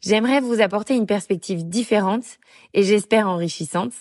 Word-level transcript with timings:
J'aimerais 0.00 0.40
vous 0.40 0.60
apporter 0.60 0.94
une 0.94 1.06
perspective 1.06 1.68
différente 1.68 2.24
et 2.72 2.84
j'espère 2.84 3.28
enrichissante. 3.28 3.92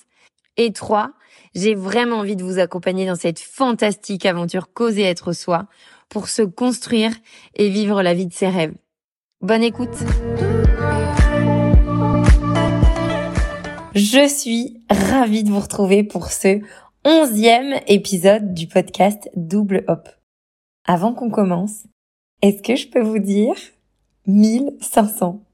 Et 0.55 0.72
3. 0.72 1.12
J'ai 1.55 1.76
vraiment 1.76 2.18
envie 2.18 2.36
de 2.36 2.44
vous 2.44 2.60
accompagner 2.60 3.05
dans 3.05 3.16
cette 3.16 3.40
fantastique 3.40 4.26
aventure 4.26 4.72
causer 4.74 5.04
être 5.04 5.34
soi 5.34 5.68
pour 6.10 6.30
se 6.30 6.41
construire 6.41 7.12
et 7.55 7.70
vivre 7.70 8.02
la 8.02 8.14
vie 8.14 8.28
de 8.28 8.34
ses 8.34 8.48
rêves. 8.48 8.76
Bonne 9.41 9.64
écoute 9.64 9.96
Je 13.96 14.27
suis 14.27 14.82
ravie 14.90 15.43
de 15.43 15.49
vous 15.49 15.60
retrouver 15.60 16.04
pour 16.04 16.32
ce 16.32 16.60
onzième 17.05 17.80
épisode 17.88 18.54
du 18.54 18.68
podcast 18.68 19.30
Double 19.36 19.84
Hop. 19.88 20.10
Avant 20.86 21.14
qu'on 21.14 21.32
commence, 21.32 21.84
est-ce 22.41 22.62
que 22.62 22.76
je 22.76 22.88
peux 22.88 23.02
vous 23.02 23.20
dire 23.20 23.55
1500 24.27 25.46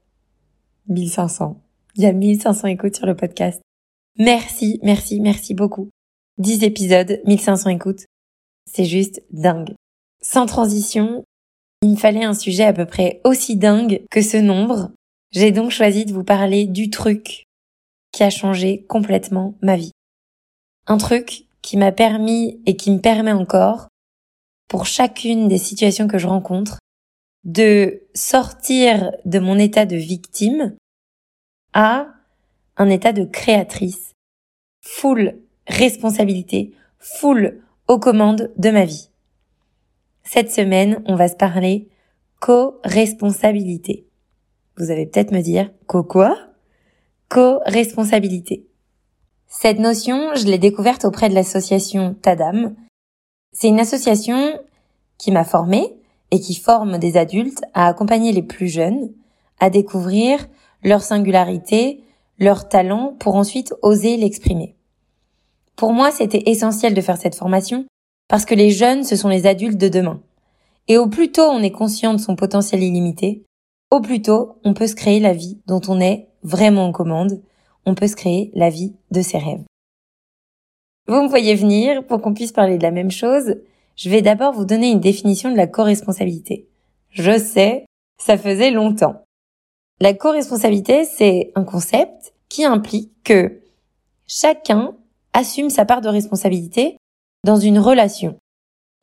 1500. 0.88 1.60
Il 1.96 2.02
y 2.02 2.06
a 2.06 2.12
1500 2.12 2.68
écoutes 2.68 2.96
sur 2.96 3.06
le 3.06 3.16
podcast. 3.16 3.60
Merci, 4.18 4.80
merci, 4.82 5.20
merci 5.20 5.54
beaucoup. 5.54 5.90
10 6.38 6.64
épisodes, 6.64 7.20
1500 7.26 7.70
écoutes. 7.70 8.04
C'est 8.70 8.84
juste 8.84 9.22
dingue. 9.30 9.74
Sans 10.22 10.46
transition, 10.46 11.24
il 11.82 11.90
me 11.90 11.96
fallait 11.96 12.24
un 12.24 12.34
sujet 12.34 12.64
à 12.64 12.72
peu 12.72 12.86
près 12.86 13.20
aussi 13.24 13.56
dingue 13.56 14.02
que 14.10 14.22
ce 14.22 14.36
nombre. 14.36 14.90
J'ai 15.32 15.50
donc 15.50 15.70
choisi 15.70 16.04
de 16.04 16.12
vous 16.12 16.24
parler 16.24 16.66
du 16.66 16.90
truc 16.90 17.44
qui 18.12 18.22
a 18.22 18.30
changé 18.30 18.84
complètement 18.88 19.54
ma 19.60 19.76
vie. 19.76 19.92
Un 20.86 20.96
truc 20.96 21.46
qui 21.62 21.76
m'a 21.76 21.92
permis 21.92 22.60
et 22.66 22.76
qui 22.76 22.90
me 22.90 23.00
permet 23.00 23.32
encore, 23.32 23.88
pour 24.68 24.86
chacune 24.86 25.48
des 25.48 25.58
situations 25.58 26.08
que 26.08 26.18
je 26.18 26.26
rencontre, 26.26 26.78
de 27.44 28.02
sortir 28.14 29.12
de 29.24 29.38
mon 29.38 29.58
état 29.58 29.86
de 29.86 29.96
victime 29.96 30.74
à 31.72 32.08
un 32.76 32.88
état 32.88 33.12
de 33.12 33.24
créatrice, 33.24 34.12
full 34.82 35.38
responsabilité, 35.66 36.72
full 36.98 37.60
aux 37.88 37.98
commandes 37.98 38.50
de 38.56 38.70
ma 38.70 38.84
vie. 38.84 39.10
Cette 40.22 40.50
semaine, 40.50 41.02
on 41.06 41.16
va 41.16 41.28
se 41.28 41.36
parler 41.36 41.88
co-responsabilité. 42.40 44.06
Vous 44.76 44.90
allez 44.90 45.06
peut-être 45.06 45.32
me 45.32 45.40
dire, 45.40 45.70
co 45.86 46.02
quoi? 46.02 46.36
Co-responsabilité. 47.28 48.66
Cette 49.46 49.78
notion, 49.78 50.34
je 50.34 50.46
l'ai 50.46 50.58
découverte 50.58 51.04
auprès 51.04 51.28
de 51.28 51.34
l'association 51.34 52.14
Tadam. 52.14 52.74
C'est 53.52 53.68
une 53.68 53.80
association 53.80 54.58
qui 55.18 55.30
m'a 55.30 55.44
formée 55.44 55.94
et 56.30 56.40
qui 56.40 56.54
forme 56.54 56.98
des 56.98 57.16
adultes 57.16 57.62
à 57.74 57.86
accompagner 57.86 58.32
les 58.32 58.42
plus 58.42 58.68
jeunes 58.68 59.10
à 59.60 59.70
découvrir 59.70 60.46
leur 60.82 61.02
singularité, 61.02 62.02
leur 62.38 62.68
talent 62.68 63.14
pour 63.18 63.36
ensuite 63.36 63.72
oser 63.82 64.16
l'exprimer. 64.16 64.76
Pour 65.76 65.92
moi, 65.92 66.10
c'était 66.10 66.50
essentiel 66.50 66.94
de 66.94 67.00
faire 67.00 67.16
cette 67.16 67.34
formation 67.34 67.86
parce 68.28 68.44
que 68.44 68.54
les 68.54 68.70
jeunes, 68.70 69.04
ce 69.04 69.16
sont 69.16 69.28
les 69.28 69.46
adultes 69.46 69.78
de 69.78 69.88
demain. 69.88 70.20
Et 70.88 70.98
au 70.98 71.08
plus 71.08 71.32
tôt 71.32 71.48
on 71.50 71.62
est 71.62 71.70
conscient 71.70 72.12
de 72.12 72.20
son 72.20 72.36
potentiel 72.36 72.82
illimité, 72.82 73.44
au 73.90 74.00
plus 74.00 74.20
tôt 74.22 74.58
on 74.64 74.74
peut 74.74 74.86
se 74.86 74.94
créer 74.94 75.20
la 75.20 75.32
vie 75.32 75.60
dont 75.66 75.80
on 75.88 76.00
est 76.00 76.28
vraiment 76.42 76.86
en 76.86 76.92
commande, 76.92 77.40
on 77.86 77.94
peut 77.94 78.06
se 78.06 78.16
créer 78.16 78.50
la 78.54 78.70
vie 78.70 78.94
de 79.10 79.22
ses 79.22 79.38
rêves. 79.38 79.62
Vous 81.06 81.22
me 81.22 81.28
voyez 81.28 81.54
venir 81.54 82.06
pour 82.06 82.20
qu'on 82.20 82.34
puisse 82.34 82.52
parler 82.52 82.78
de 82.78 82.82
la 82.82 82.90
même 82.90 83.10
chose, 83.10 83.56
je 83.96 84.10
vais 84.10 84.22
d'abord 84.22 84.52
vous 84.52 84.64
donner 84.64 84.90
une 84.90 85.00
définition 85.00 85.50
de 85.50 85.56
la 85.56 85.66
co-responsabilité. 85.66 86.68
Je 87.10 87.38
sais, 87.38 87.86
ça 88.18 88.36
faisait 88.36 88.70
longtemps. 88.70 89.24
La 90.00 90.14
co-responsabilité, 90.14 91.04
c'est 91.04 91.52
un 91.54 91.64
concept 91.64 92.34
qui 92.48 92.64
implique 92.64 93.12
que 93.22 93.60
chacun 94.26 94.96
assume 95.32 95.70
sa 95.70 95.84
part 95.84 96.00
de 96.00 96.08
responsabilité 96.08 96.96
dans 97.44 97.56
une 97.56 97.78
relation. 97.78 98.36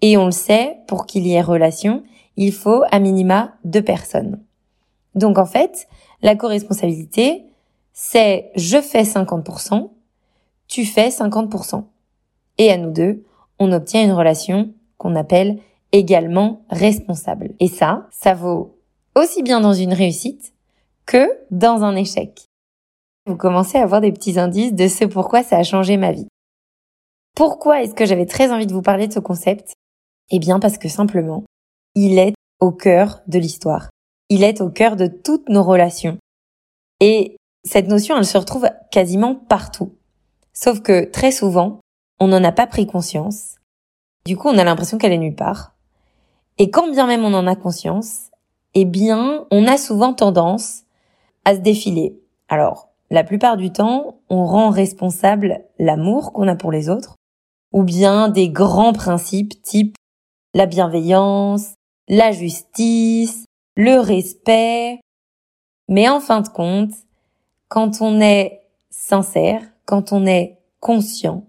Et 0.01 0.17
on 0.17 0.25
le 0.25 0.31
sait, 0.31 0.77
pour 0.87 1.05
qu'il 1.05 1.25
y 1.27 1.33
ait 1.33 1.41
relation, 1.41 2.03
il 2.35 2.51
faut 2.51 2.83
à 2.91 2.99
minima 2.99 3.53
deux 3.63 3.83
personnes. 3.83 4.43
Donc 5.15 5.37
en 5.37 5.45
fait, 5.45 5.87
la 6.21 6.35
co-responsabilité, 6.35 7.45
c'est 7.93 8.51
je 8.55 8.81
fais 8.81 9.03
50%, 9.03 9.91
tu 10.67 10.85
fais 10.85 11.09
50%. 11.09 11.83
Et 12.57 12.71
à 12.71 12.77
nous 12.77 12.91
deux, 12.91 13.23
on 13.59 13.71
obtient 13.71 14.03
une 14.03 14.11
relation 14.11 14.73
qu'on 15.01 15.15
appelle 15.15 15.57
également 15.91 16.63
responsable. 16.69 17.55
Et 17.59 17.67
ça, 17.67 18.07
ça 18.11 18.35
vaut 18.35 18.77
aussi 19.15 19.41
bien 19.41 19.59
dans 19.59 19.73
une 19.73 19.93
réussite 19.93 20.53
que 21.07 21.27
dans 21.49 21.83
un 21.83 21.95
échec. 21.95 22.45
Vous 23.25 23.35
commencez 23.35 23.79
à 23.79 23.83
avoir 23.83 23.99
des 23.99 24.11
petits 24.11 24.39
indices 24.39 24.73
de 24.73 24.87
ce 24.87 25.05
pourquoi 25.05 25.41
ça 25.41 25.57
a 25.57 25.63
changé 25.63 25.97
ma 25.97 26.11
vie. 26.11 26.27
Pourquoi 27.35 27.81
est-ce 27.81 27.95
que 27.95 28.05
j'avais 28.05 28.27
très 28.27 28.51
envie 28.51 28.67
de 28.67 28.73
vous 28.73 28.83
parler 28.83 29.07
de 29.07 29.13
ce 29.13 29.19
concept? 29.19 29.73
Eh 30.29 30.37
bien 30.37 30.59
parce 30.59 30.77
que 30.77 30.87
simplement, 30.87 31.43
il 31.95 32.19
est 32.19 32.35
au 32.59 32.71
cœur 32.71 33.21
de 33.27 33.39
l'histoire. 33.39 33.89
Il 34.29 34.43
est 34.43 34.61
au 34.61 34.69
cœur 34.69 34.95
de 34.95 35.07
toutes 35.07 35.49
nos 35.49 35.63
relations. 35.63 36.19
Et 36.99 37.37
cette 37.63 37.87
notion, 37.87 38.17
elle 38.17 38.25
se 38.25 38.37
retrouve 38.37 38.69
quasiment 38.91 39.33
partout. 39.33 39.95
Sauf 40.53 40.81
que 40.81 41.05
très 41.05 41.31
souvent, 41.31 41.79
on 42.19 42.27
n'en 42.27 42.43
a 42.43 42.51
pas 42.51 42.67
pris 42.67 42.85
conscience 42.85 43.55
du 44.25 44.37
coup, 44.37 44.49
on 44.49 44.57
a 44.57 44.63
l'impression 44.63 44.97
qu'elle 44.97 45.13
est 45.13 45.17
nulle 45.17 45.35
part. 45.35 45.73
Et 46.57 46.69
quand 46.69 46.89
bien 46.91 47.07
même 47.07 47.25
on 47.25 47.33
en 47.33 47.47
a 47.47 47.55
conscience, 47.55 48.29
eh 48.73 48.85
bien, 48.85 49.45
on 49.51 49.67
a 49.67 49.77
souvent 49.77 50.13
tendance 50.13 50.83
à 51.45 51.55
se 51.55 51.59
défiler. 51.59 52.19
Alors, 52.47 52.89
la 53.09 53.23
plupart 53.23 53.57
du 53.57 53.71
temps, 53.71 54.19
on 54.29 54.45
rend 54.45 54.69
responsable 54.69 55.65
l'amour 55.79 56.33
qu'on 56.33 56.47
a 56.47 56.55
pour 56.55 56.71
les 56.71 56.89
autres, 56.89 57.15
ou 57.73 57.83
bien 57.83 58.29
des 58.29 58.49
grands 58.49 58.93
principes 58.93 59.61
type 59.61 59.95
la 60.53 60.65
bienveillance, 60.65 61.73
la 62.07 62.31
justice, 62.31 63.45
le 63.75 63.99
respect. 63.99 64.99
Mais 65.87 66.09
en 66.09 66.19
fin 66.19 66.41
de 66.41 66.49
compte, 66.49 66.91
quand 67.69 68.01
on 68.01 68.19
est 68.19 68.61
sincère, 68.89 69.61
quand 69.85 70.11
on 70.11 70.25
est 70.25 70.59
conscient, 70.79 71.45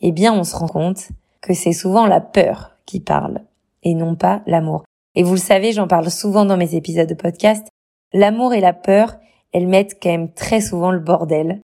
eh 0.00 0.12
bien, 0.12 0.34
on 0.34 0.44
se 0.44 0.54
rend 0.54 0.68
compte 0.68 1.08
que 1.46 1.54
c'est 1.54 1.72
souvent 1.72 2.06
la 2.06 2.20
peur 2.20 2.72
qui 2.86 2.98
parle 2.98 3.42
et 3.84 3.94
non 3.94 4.16
pas 4.16 4.42
l'amour. 4.46 4.84
Et 5.14 5.22
vous 5.22 5.34
le 5.34 5.40
savez, 5.40 5.72
j'en 5.72 5.86
parle 5.86 6.10
souvent 6.10 6.44
dans 6.44 6.56
mes 6.56 6.74
épisodes 6.74 7.08
de 7.08 7.14
podcast, 7.14 7.68
l'amour 8.12 8.52
et 8.52 8.60
la 8.60 8.72
peur, 8.72 9.16
elles 9.52 9.68
mettent 9.68 9.98
quand 10.02 10.10
même 10.10 10.32
très 10.32 10.60
souvent 10.60 10.90
le 10.90 10.98
bordel. 10.98 11.60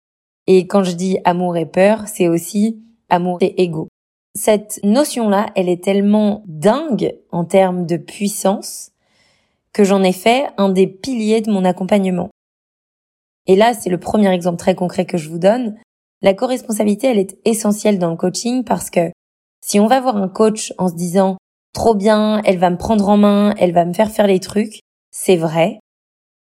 Et 0.47 0.67
quand 0.67 0.85
je 0.85 0.93
dis 0.93 1.19
amour 1.25 1.57
et 1.57 1.65
peur, 1.65 2.07
c'est 2.07 2.29
aussi 2.29 2.83
amour 3.09 3.39
et 3.41 3.63
ego. 3.63 3.89
Cette 4.35 4.81
notion-là, 4.85 5.47
elle 5.57 5.69
est 5.69 5.83
tellement 5.83 6.45
dingue 6.47 7.17
en 7.33 7.45
termes 7.45 7.87
de 7.87 7.97
puissance 7.97 8.93
que 9.73 9.83
j'en 9.83 10.03
ai 10.03 10.13
fait 10.13 10.49
un 10.59 10.69
des 10.69 10.87
piliers 10.87 11.41
de 11.41 11.51
mon 11.51 11.65
accompagnement. 11.65 12.29
Et 13.47 13.57
là, 13.57 13.73
c'est 13.73 13.91
le 13.91 13.99
premier 13.99 14.33
exemple 14.33 14.59
très 14.59 14.75
concret 14.75 15.07
que 15.07 15.17
je 15.17 15.31
vous 15.31 15.39
donne. 15.39 15.77
La 16.23 16.35
co-responsabilité, 16.35 17.07
elle 17.09 17.19
est 17.19 17.39
essentielle 17.45 17.99
dans 17.99 18.11
le 18.11 18.17
coaching 18.17 18.63
parce 18.63 18.91
que 18.91 19.11
si 19.61 19.81
on 19.81 19.87
va 19.87 20.01
voir 20.01 20.17
un 20.17 20.29
coach 20.29 20.73
en 20.79 20.89
se 20.89 20.95
disant 20.95 21.37
trop 21.73 21.95
bien, 21.95 22.43
elle 22.45 22.59
va 22.59 22.71
me 22.71 22.77
prendre 22.77 23.09
en 23.09 23.17
main, 23.17 23.55
elle 23.59 23.73
va 23.73 23.85
me 23.85 23.93
faire 23.93 24.11
faire 24.11 24.27
les 24.27 24.41
trucs, 24.41 24.81
c'est 25.11 25.37
vrai. 25.37 25.79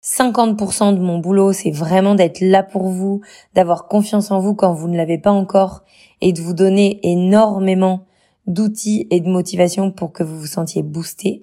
50% 0.04 0.94
de 0.94 1.00
mon 1.00 1.18
boulot, 1.18 1.52
c'est 1.52 1.72
vraiment 1.72 2.14
d'être 2.14 2.42
là 2.42 2.62
pour 2.62 2.90
vous, 2.90 3.22
d'avoir 3.56 3.88
confiance 3.88 4.30
en 4.30 4.40
vous 4.40 4.54
quand 4.54 4.74
vous 4.74 4.88
ne 4.88 4.98
l'avez 4.98 5.18
pas 5.18 5.32
encore 5.32 5.84
et 6.22 6.32
de 6.32 6.42
vous 6.42 6.54
donner 6.54 7.00
énormément 7.04 8.06
d'outils 8.46 9.08
et 9.10 9.20
de 9.20 9.30
motivation 9.30 9.92
pour 9.92 10.14
que 10.14 10.22
vous 10.24 10.40
vous 10.40 10.46
sentiez 10.46 10.84
boosté. 10.84 11.42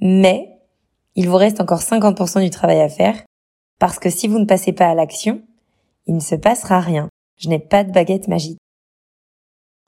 Mais 0.00 0.58
il 1.14 1.28
vous 1.28 1.36
reste 1.36 1.60
encore 1.60 1.80
50% 1.80 2.42
du 2.42 2.50
travail 2.50 2.80
à 2.80 2.90
faire 2.90 3.22
parce 3.78 3.98
que 3.98 4.10
si 4.10 4.28
vous 4.28 4.38
ne 4.38 4.44
passez 4.44 4.72
pas 4.72 4.88
à 4.88 4.94
l'action, 4.94 5.42
il 6.06 6.14
ne 6.14 6.20
se 6.20 6.34
passera 6.34 6.80
rien. 6.80 7.08
Je 7.38 7.48
n'ai 7.48 7.58
pas 7.58 7.82
de 7.82 7.92
baguette 7.92 8.28
magique. 8.28 8.58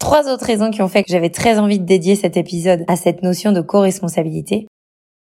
Trois 0.05 0.29
autres 0.29 0.45
raisons 0.45 0.71
qui 0.71 0.83
ont 0.83 0.89
fait 0.89 1.03
que 1.03 1.11
j'avais 1.11 1.31
très 1.31 1.59
envie 1.59 1.79
de 1.79 1.87
dédier 1.87 2.15
cet 2.15 2.37
épisode 2.37 2.85
à 2.89 2.95
cette 2.95 3.23
notion 3.23 3.53
de 3.53 3.63
co-responsabilité. 3.63 4.69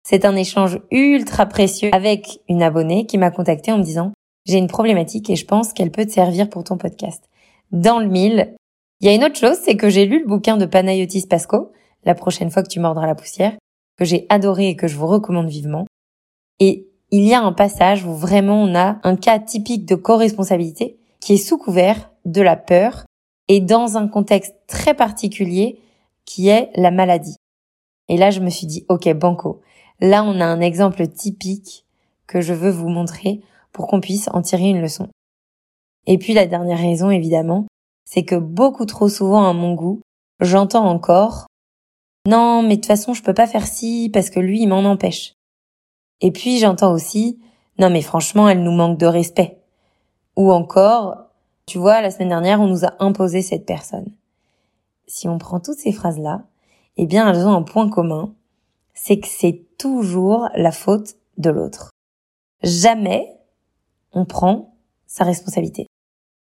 C'est 0.03 0.24
un 0.24 0.35
échange 0.35 0.79
ultra 0.91 1.47
précieux 1.47 1.89
avec 1.94 2.41
une 2.47 2.62
abonnée 2.62 3.07
qui 3.07 3.18
m'a 3.18 3.31
contacté 3.31 3.71
en 3.71 3.79
me 3.79 3.83
disant 3.83 4.13
j'ai 4.45 4.59
une 4.59 4.68
problématique 4.68 5.31
et 5.31 5.35
je 5.35 5.47
pense 5.47 5.74
qu'elle 5.74 5.89
peut 5.89 6.06
te 6.06 6.12
servir 6.12 6.47
pour 6.47 6.63
ton 6.63 6.77
podcast. 6.77 7.24
Dans 7.71 7.97
le 7.97 8.06
mille, 8.06 8.53
il 9.01 9.07
y 9.07 9.09
a 9.09 9.15
une 9.15 9.24
autre 9.24 9.39
chose, 9.39 9.57
c'est 9.63 9.77
que 9.77 9.89
j'ai 9.89 10.06
lu 10.06 10.19
le 10.19 10.27
bouquin 10.27 10.57
de 10.57 10.68
Panayotis 10.68 11.25
Pasco, 11.25 11.71
la 12.06 12.13
prochaine 12.13 12.51
fois 12.51 12.62
que 12.62 12.69
tu 12.69 12.80
mordras 12.80 13.07
la 13.07 13.15
poussière, 13.15 13.57
que 13.97 14.06
j'ai 14.06 14.27
adoré 14.30 14.69
et 14.69 14.75
que 14.75 14.88
je 14.88 14.95
vous 14.95 15.07
recommande 15.07 15.50
vivement. 15.50 15.88
Et 16.59 16.88
il 17.09 17.23
y 17.23 17.33
a 17.33 17.41
un 17.41 17.51
passage 17.51 18.06
où 18.06 18.13
vraiment 18.13 18.62
on 18.62 18.75
a 18.75 19.00
un 19.01 19.15
cas 19.15 19.39
typique 19.39 19.88
de 19.88 19.95
co-responsabilité 19.95 21.00
qui 21.19 21.33
est 21.33 21.38
sous 21.38 21.57
couvert 21.57 22.12
de 22.25 22.44
la 22.44 22.56
peur 22.56 23.06
et 23.47 23.59
dans 23.61 23.97
un 23.97 24.07
contexte 24.07 24.55
très 24.67 24.94
particulier 24.94 25.79
qui 26.25 26.49
est 26.49 26.69
la 26.75 26.91
maladie. 26.91 27.38
Et 28.09 28.17
là, 28.17 28.31
je 28.31 28.39
me 28.39 28.49
suis 28.49 28.67
dit, 28.67 28.85
ok, 28.89 29.11
banco. 29.13 29.61
Là, 29.99 30.23
on 30.23 30.39
a 30.39 30.45
un 30.45 30.61
exemple 30.61 31.07
typique 31.07 31.85
que 32.27 32.41
je 32.41 32.53
veux 32.53 32.69
vous 32.69 32.89
montrer 32.89 33.41
pour 33.71 33.88
qu'on 33.88 34.01
puisse 34.01 34.29
en 34.33 34.41
tirer 34.41 34.69
une 34.69 34.81
leçon. 34.81 35.09
Et 36.05 36.17
puis 36.17 36.33
la 36.33 36.45
dernière 36.45 36.79
raison, 36.79 37.09
évidemment, 37.09 37.65
c'est 38.05 38.23
que 38.23 38.35
beaucoup 38.35 38.85
trop 38.85 39.09
souvent 39.09 39.47
à 39.47 39.53
mon 39.53 39.73
goût, 39.73 40.01
j'entends 40.39 40.88
encore 40.88 41.47
non, 42.27 42.61
mais 42.61 42.75
de 42.75 42.81
toute 42.81 42.88
façon, 42.88 43.13
je 43.13 43.23
peux 43.23 43.33
pas 43.33 43.47
faire 43.47 43.65
ci 43.65 44.09
parce 44.11 44.29
que 44.29 44.41
lui, 44.41 44.63
il 44.63 44.67
m'en 44.67 44.83
empêche. 44.83 45.31
Et 46.19 46.31
puis 46.31 46.59
j'entends 46.59 46.91
aussi 46.91 47.39
non 47.79 47.89
mais 47.89 48.01
franchement, 48.01 48.49
elle 48.49 48.63
nous 48.63 48.71
manque 48.71 48.97
de 48.97 49.05
respect. 49.05 49.59
Ou 50.35 50.51
encore, 50.51 51.26
tu 51.67 51.77
vois, 51.77 52.01
la 52.01 52.11
semaine 52.11 52.29
dernière, 52.29 52.61
on 52.61 52.67
nous 52.67 52.85
a 52.85 52.95
imposé 52.99 53.41
cette 53.41 53.65
personne. 53.65 54.09
Si 55.05 55.27
on 55.27 55.37
prend 55.37 55.59
toutes 55.59 55.77
ces 55.77 55.91
phrases-là, 55.91 56.43
eh 56.95 57.05
bien, 57.05 57.29
elles 57.29 57.45
ont 57.45 57.53
un 57.53 57.61
point 57.61 57.89
commun, 57.89 58.33
c'est 58.93 59.19
que 59.19 59.27
c'est 59.27 59.65
toujours 59.77 60.49
la 60.55 60.71
faute 60.71 61.15
de 61.37 61.49
l'autre. 61.49 61.91
Jamais 62.63 63.37
on 64.13 64.25
prend 64.25 64.73
sa 65.05 65.23
responsabilité. 65.23 65.87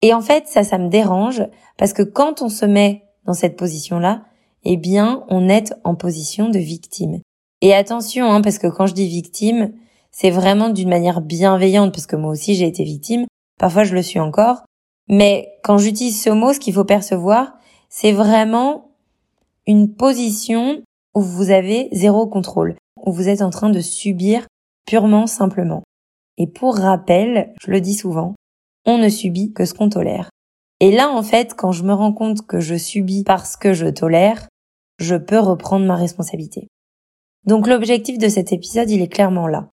Et 0.02 0.14
en 0.14 0.22
fait, 0.22 0.48
ça, 0.48 0.64
ça 0.64 0.78
me 0.78 0.90
dérange 0.90 1.44
parce 1.78 1.94
que 1.94 2.04
quand 2.04 2.42
on 2.42 2.50
se 2.50 2.66
met 2.66 3.04
dans 3.26 3.34
cette 3.34 3.58
position-là, 3.58 4.24
eh 4.64 4.78
bien, 4.78 5.26
on 5.30 5.50
est 5.50 5.74
en 5.84 5.96
position 5.96 6.50
de 6.50 6.60
victime. 6.60 7.20
Et 7.62 7.74
attention, 7.74 8.32
hein, 8.32 8.42
parce 8.42 8.60
que 8.60 8.68
quand 8.68 8.86
je 8.86 8.94
dis 8.94 9.08
victime, 9.08 9.74
c'est 10.12 10.30
vraiment 10.30 10.70
d'une 10.70 10.90
manière 10.90 11.22
bienveillante, 11.22 11.92
parce 11.92 12.06
que 12.06 12.16
moi 12.16 12.32
aussi 12.32 12.56
j'ai 12.56 12.68
été 12.68 12.84
victime, 12.84 13.26
parfois 13.60 13.84
je 13.84 13.96
le 13.96 14.02
suis 14.02 14.20
encore. 14.20 14.64
Mais 15.08 15.58
quand 15.64 15.78
j'utilise 15.78 16.22
ce 16.22 16.30
mot, 16.30 16.54
ce 16.54 16.60
qu'il 16.60 16.74
faut 16.74 16.86
percevoir, 16.86 17.54
c'est 17.90 18.12
vraiment 18.12 18.92
une 19.68 19.94
position 19.94 20.82
où 21.14 21.22
vous 21.22 21.52
avez 21.52 21.90
zéro 21.92 22.28
contrôle, 22.28 22.76
où 23.06 23.12
vous 23.12 23.30
êtes 23.30 23.42
en 23.42 23.50
train 23.50 23.70
de 23.70 23.80
subir 23.80 24.48
purement 24.86 25.28
simplement. 25.28 25.84
Et 26.38 26.48
pour 26.48 26.78
rappel, 26.78 27.54
je 27.62 27.72
le 27.72 27.82
dis 27.82 27.96
souvent, 27.96 28.36
on 28.86 28.98
ne 28.98 29.10
subit 29.10 29.54
que 29.54 29.66
ce 29.66 29.74
qu'on 29.74 29.90
tolère. 29.90 30.30
Et 30.80 30.92
là, 30.92 31.10
en 31.10 31.24
fait, 31.24 31.54
quand 31.56 31.72
je 31.72 31.84
me 31.84 31.94
rends 31.94 32.14
compte 32.14 32.46
que 32.46 32.60
je 32.60 32.76
subis 32.76 33.24
parce 33.24 33.56
que 33.56 33.74
je 33.74 33.88
tolère, 33.88 34.48
je 35.00 35.16
peux 35.16 35.40
reprendre 35.40 35.86
ma 35.86 35.96
responsabilité. 35.96 36.68
Donc 37.46 37.68
l'objectif 37.68 38.18
de 38.18 38.28
cet 38.28 38.52
épisode, 38.52 38.90
il 38.90 39.02
est 39.02 39.08
clairement 39.08 39.48
là. 39.48 39.70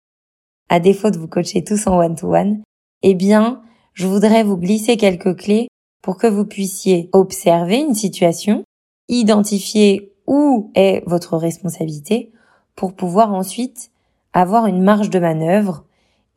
À 0.68 0.78
défaut 0.78 1.10
de 1.10 1.18
vous 1.18 1.28
coacher 1.28 1.64
tous 1.64 1.86
en 1.86 1.98
one-to-one, 1.98 2.62
eh 3.02 3.14
bien, 3.14 3.62
je 3.94 4.06
voudrais 4.06 4.42
vous 4.42 4.56
glisser 4.56 4.96
quelques 4.96 5.36
clés 5.36 5.68
pour 6.02 6.16
que 6.16 6.26
vous 6.26 6.44
puissiez 6.44 7.08
observer 7.12 7.78
une 7.78 7.94
situation, 7.94 8.64
identifier 9.08 10.12
où 10.26 10.70
est 10.74 11.02
votre 11.06 11.36
responsabilité 11.36 12.32
pour 12.74 12.94
pouvoir 12.94 13.34
ensuite 13.34 13.90
avoir 14.32 14.66
une 14.66 14.82
marge 14.82 15.10
de 15.10 15.18
manœuvre 15.18 15.84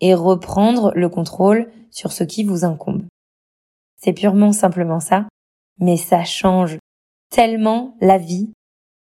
et 0.02 0.14
reprendre 0.14 0.92
le 0.96 1.10
contrôle 1.10 1.72
sur 1.92 2.12
ce 2.12 2.24
qui 2.24 2.44
vous 2.44 2.66
incombe. 2.66 3.06
C'est 3.96 4.14
purement 4.14 4.52
simplement 4.52 5.00
ça, 5.00 5.26
mais 5.80 5.98
ça 5.98 6.24
change 6.26 6.78
tellement 7.30 7.96
la 8.02 8.18
vie. 8.18 8.52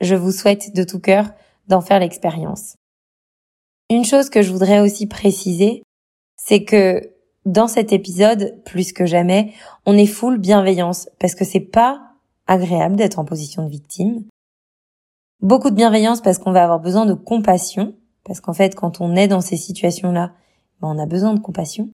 Je 0.01 0.15
vous 0.15 0.33
souhaite 0.33 0.75
de 0.75 0.85
tout 0.85 1.01
cœur 1.01 1.31
d'en 1.69 1.81
faire 1.81 1.99
l'expérience. 1.99 2.77
Une 3.89 4.05
chose 4.05 4.31
que 4.31 4.43
je 4.43 4.53
voudrais 4.53 4.81
aussi 4.81 5.07
préciser, 5.07 5.83
c'est 6.37 6.65
que 6.65 7.16
dans 7.47 7.69
cet 7.69 7.93
épisode, 7.93 8.61
plus 8.65 8.93
que 8.93 9.07
jamais, 9.07 9.53
on 9.87 9.97
est 9.97 10.07
full 10.07 10.39
bienveillance 10.39 11.09
parce 11.21 11.37
que 11.37 11.45
c'est 11.45 11.61
pas 11.61 12.03
agréable 12.49 12.97
d'être 12.97 13.21
en 13.21 13.25
position 13.25 13.65
de 13.65 13.71
victime. 13.71 14.25
Beaucoup 15.41 15.71
de 15.71 15.77
bienveillance 15.77 16.21
parce 16.21 16.39
qu'on 16.39 16.51
va 16.51 16.65
avoir 16.65 16.81
besoin 16.81 17.07
de 17.07 17.15
compassion, 17.15 17.95
parce 18.25 18.41
qu'en 18.41 18.53
fait, 18.53 18.75
quand 18.75 19.01
on 19.01 19.15
est 19.15 19.29
dans 19.29 19.41
ces 19.41 19.57
situations-là, 19.57 20.33
ben, 20.81 20.89
on 20.89 20.99
a 20.99 21.07
besoin 21.07 21.35
de 21.35 21.41
compassion. 21.41 21.89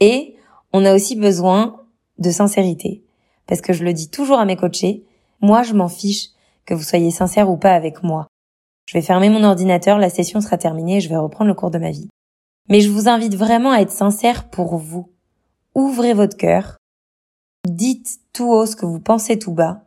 Et 0.00 0.36
on 0.72 0.84
a 0.86 0.94
aussi 0.94 1.16
besoin 1.16 1.84
de 2.18 2.30
sincérité. 2.30 3.04
Parce 3.46 3.60
que 3.60 3.74
je 3.74 3.84
le 3.84 3.92
dis 3.92 4.08
toujours 4.08 4.38
à 4.38 4.46
mes 4.46 4.56
coachés, 4.56 5.04
moi 5.40 5.62
je 5.62 5.74
m'en 5.74 5.88
fiche 5.88 6.30
que 6.64 6.74
vous 6.74 6.82
soyez 6.82 7.10
sincère 7.10 7.50
ou 7.50 7.58
pas 7.58 7.74
avec 7.74 8.02
moi. 8.02 8.26
Je 8.86 8.94
vais 8.94 9.02
fermer 9.02 9.28
mon 9.28 9.44
ordinateur, 9.44 9.98
la 9.98 10.08
session 10.08 10.40
sera 10.40 10.56
terminée 10.56 10.96
et 10.96 11.00
je 11.00 11.10
vais 11.10 11.16
reprendre 11.16 11.48
le 11.48 11.54
cours 11.54 11.70
de 11.70 11.78
ma 11.78 11.90
vie. 11.90 12.08
Mais 12.68 12.80
je 12.80 12.90
vous 12.90 13.08
invite 13.08 13.34
vraiment 13.34 13.72
à 13.72 13.80
être 13.80 13.90
sincère 13.90 14.50
pour 14.50 14.76
vous. 14.76 15.10
Ouvrez 15.74 16.12
votre 16.12 16.36
cœur. 16.36 16.76
Dites 17.66 18.20
tout 18.32 18.50
haut 18.50 18.66
ce 18.66 18.76
que 18.76 18.86
vous 18.86 19.00
pensez 19.00 19.38
tout 19.38 19.52
bas. 19.52 19.84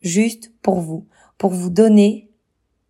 Juste 0.00 0.52
pour 0.60 0.80
vous. 0.80 1.06
Pour 1.38 1.50
vous 1.50 1.70
donner 1.70 2.30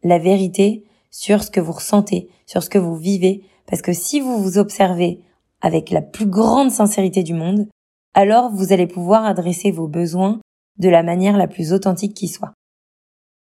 la 0.02 0.18
vérité 0.18 0.84
sur 1.10 1.42
ce 1.42 1.50
que 1.50 1.60
vous 1.60 1.72
ressentez, 1.72 2.30
sur 2.46 2.62
ce 2.62 2.70
que 2.70 2.78
vous 2.78 2.96
vivez. 2.96 3.44
Parce 3.66 3.82
que 3.82 3.92
si 3.92 4.20
vous 4.20 4.42
vous 4.42 4.58
observez 4.58 5.20
avec 5.60 5.90
la 5.90 6.02
plus 6.02 6.26
grande 6.26 6.70
sincérité 6.70 7.22
du 7.22 7.34
monde, 7.34 7.68
alors 8.14 8.50
vous 8.50 8.72
allez 8.72 8.86
pouvoir 8.86 9.24
adresser 9.24 9.70
vos 9.70 9.88
besoins 9.88 10.40
de 10.78 10.88
la 10.88 11.02
manière 11.02 11.36
la 11.36 11.48
plus 11.48 11.72
authentique 11.72 12.14
qui 12.14 12.28
soit. 12.28 12.54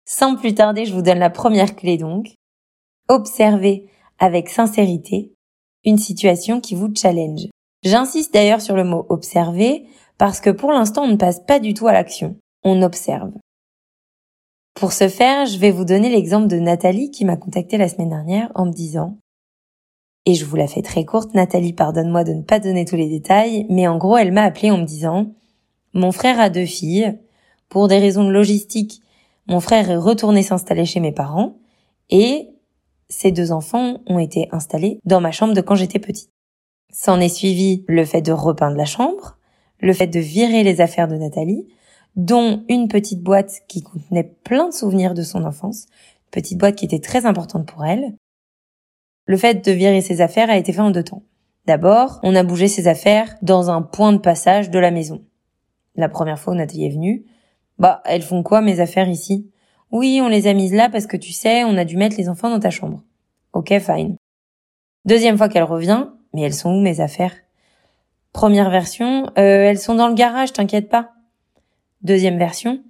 Sans 0.05 0.35
plus 0.35 0.53
tarder, 0.55 0.85
je 0.85 0.93
vous 0.93 1.01
donne 1.01 1.19
la 1.19 1.29
première 1.29 1.75
clé 1.75 1.97
donc. 1.97 2.33
Observez 3.07 3.89
avec 4.19 4.49
sincérité 4.49 5.33
une 5.85 5.97
situation 5.97 6.61
qui 6.61 6.75
vous 6.75 6.93
challenge. 6.95 7.47
J'insiste 7.83 8.33
d'ailleurs 8.33 8.61
sur 8.61 8.75
le 8.75 8.83
mot 8.83 9.05
observer 9.09 9.85
parce 10.17 10.39
que 10.39 10.49
pour 10.49 10.71
l'instant 10.71 11.03
on 11.03 11.11
ne 11.11 11.15
passe 11.15 11.39
pas 11.39 11.59
du 11.59 11.73
tout 11.73 11.87
à 11.87 11.93
l'action, 11.93 12.35
on 12.63 12.81
observe. 12.81 13.31
Pour 14.73 14.93
ce 14.93 15.09
faire, 15.09 15.45
je 15.45 15.57
vais 15.57 15.71
vous 15.71 15.85
donner 15.85 16.09
l'exemple 16.09 16.47
de 16.47 16.57
Nathalie 16.57 17.11
qui 17.11 17.25
m'a 17.25 17.37
contacté 17.37 17.77
la 17.77 17.89
semaine 17.89 18.09
dernière 18.09 18.51
en 18.55 18.65
me 18.65 18.71
disant 18.71 19.17
et 20.25 20.35
je 20.35 20.45
vous 20.45 20.55
la 20.55 20.67
fais 20.67 20.83
très 20.83 21.03
courte, 21.03 21.33
Nathalie, 21.33 21.73
pardonne-moi 21.73 22.23
de 22.23 22.33
ne 22.33 22.43
pas 22.43 22.59
donner 22.59 22.85
tous 22.85 22.95
les 22.95 23.09
détails, 23.09 23.65
mais 23.69 23.87
en 23.87 23.97
gros, 23.97 24.17
elle 24.17 24.31
m'a 24.31 24.43
appelé 24.43 24.69
en 24.69 24.77
me 24.77 24.85
disant, 24.85 25.33
mon 25.93 26.11
frère 26.11 26.39
a 26.39 26.49
deux 26.49 26.65
filles, 26.65 27.17
pour 27.69 27.87
des 27.87 27.97
raisons 27.97 28.23
de 28.23 28.31
logistique, 28.31 29.01
mon 29.47 29.59
frère 29.59 29.89
est 29.89 29.97
retourné 29.97 30.43
s'installer 30.43 30.85
chez 30.85 30.99
mes 30.99 31.11
parents, 31.11 31.57
et 32.11 32.49
ces 33.11 33.31
deux 33.31 33.51
enfants 33.51 33.97
ont 34.07 34.19
été 34.19 34.47
installés 34.51 34.99
dans 35.05 35.21
ma 35.21 35.31
chambre 35.31 35.53
de 35.53 35.61
quand 35.61 35.75
j'étais 35.75 35.99
petite. 35.99 36.31
S'en 36.91 37.19
est 37.19 37.29
suivi 37.29 37.83
le 37.87 38.05
fait 38.05 38.21
de 38.21 38.31
repeindre 38.31 38.77
la 38.77 38.85
chambre, 38.85 39.37
le 39.79 39.93
fait 39.93 40.07
de 40.07 40.19
virer 40.19 40.63
les 40.63 40.81
affaires 40.81 41.07
de 41.07 41.15
Nathalie, 41.15 41.67
dont 42.15 42.63
une 42.69 42.87
petite 42.87 43.21
boîte 43.21 43.61
qui 43.67 43.83
contenait 43.83 44.35
plein 44.43 44.69
de 44.69 44.73
souvenirs 44.73 45.13
de 45.13 45.23
son 45.23 45.43
enfance, 45.43 45.87
petite 46.31 46.57
boîte 46.57 46.75
qui 46.75 46.85
était 46.85 46.99
très 46.99 47.25
importante 47.25 47.67
pour 47.67 47.85
elle, 47.85 48.15
le 49.25 49.37
fait 49.37 49.65
de 49.65 49.71
virer 49.71 50.01
ses 50.01 50.21
affaires 50.21 50.49
a 50.49 50.57
été 50.57 50.73
fait 50.73 50.81
en 50.81 50.91
deux 50.91 51.03
temps. 51.03 51.23
D'abord, 51.65 52.19
on 52.23 52.35
a 52.35 52.43
bougé 52.43 52.67
ses 52.67 52.87
affaires 52.87 53.35
dans 53.41 53.69
un 53.69 53.81
point 53.81 54.13
de 54.13 54.17
passage 54.17 54.69
de 54.69 54.79
la 54.79 54.91
maison. 54.91 55.23
La 55.95 56.09
première 56.09 56.39
fois 56.39 56.53
où 56.53 56.55
Nathalie 56.55 56.85
est 56.85 56.89
venue, 56.89 57.25
bah, 57.77 58.01
elles 58.05 58.23
font 58.23 58.41
quoi 58.41 58.61
mes 58.61 58.79
affaires 58.79 59.09
ici? 59.09 59.50
Oui, 59.91 60.21
on 60.23 60.29
les 60.29 60.47
a 60.47 60.53
mises 60.53 60.73
là 60.73 60.89
parce 60.89 61.05
que 61.05 61.17
tu 61.17 61.33
sais, 61.33 61.63
on 61.63 61.77
a 61.77 61.85
dû 61.85 61.97
mettre 61.97 62.17
les 62.17 62.29
enfants 62.29 62.49
dans 62.49 62.59
ta 62.59 62.69
chambre. 62.69 63.03
Ok, 63.53 63.77
fine. 63.79 64.15
Deuxième 65.05 65.37
fois 65.37 65.49
qu'elle 65.49 65.63
revient, 65.63 66.07
mais 66.33 66.41
elles 66.41 66.53
sont 66.53 66.71
où 66.71 66.81
mes 66.81 67.01
affaires? 67.01 67.35
Première 68.31 68.69
version, 68.69 69.25
euh, 69.37 69.65
elles 69.69 69.79
sont 69.79 69.95
dans 69.95 70.07
le 70.07 70.13
garage, 70.13 70.53
t'inquiète 70.53 70.89
pas. 70.89 71.11
Deuxième 72.01 72.37
version, 72.37 72.81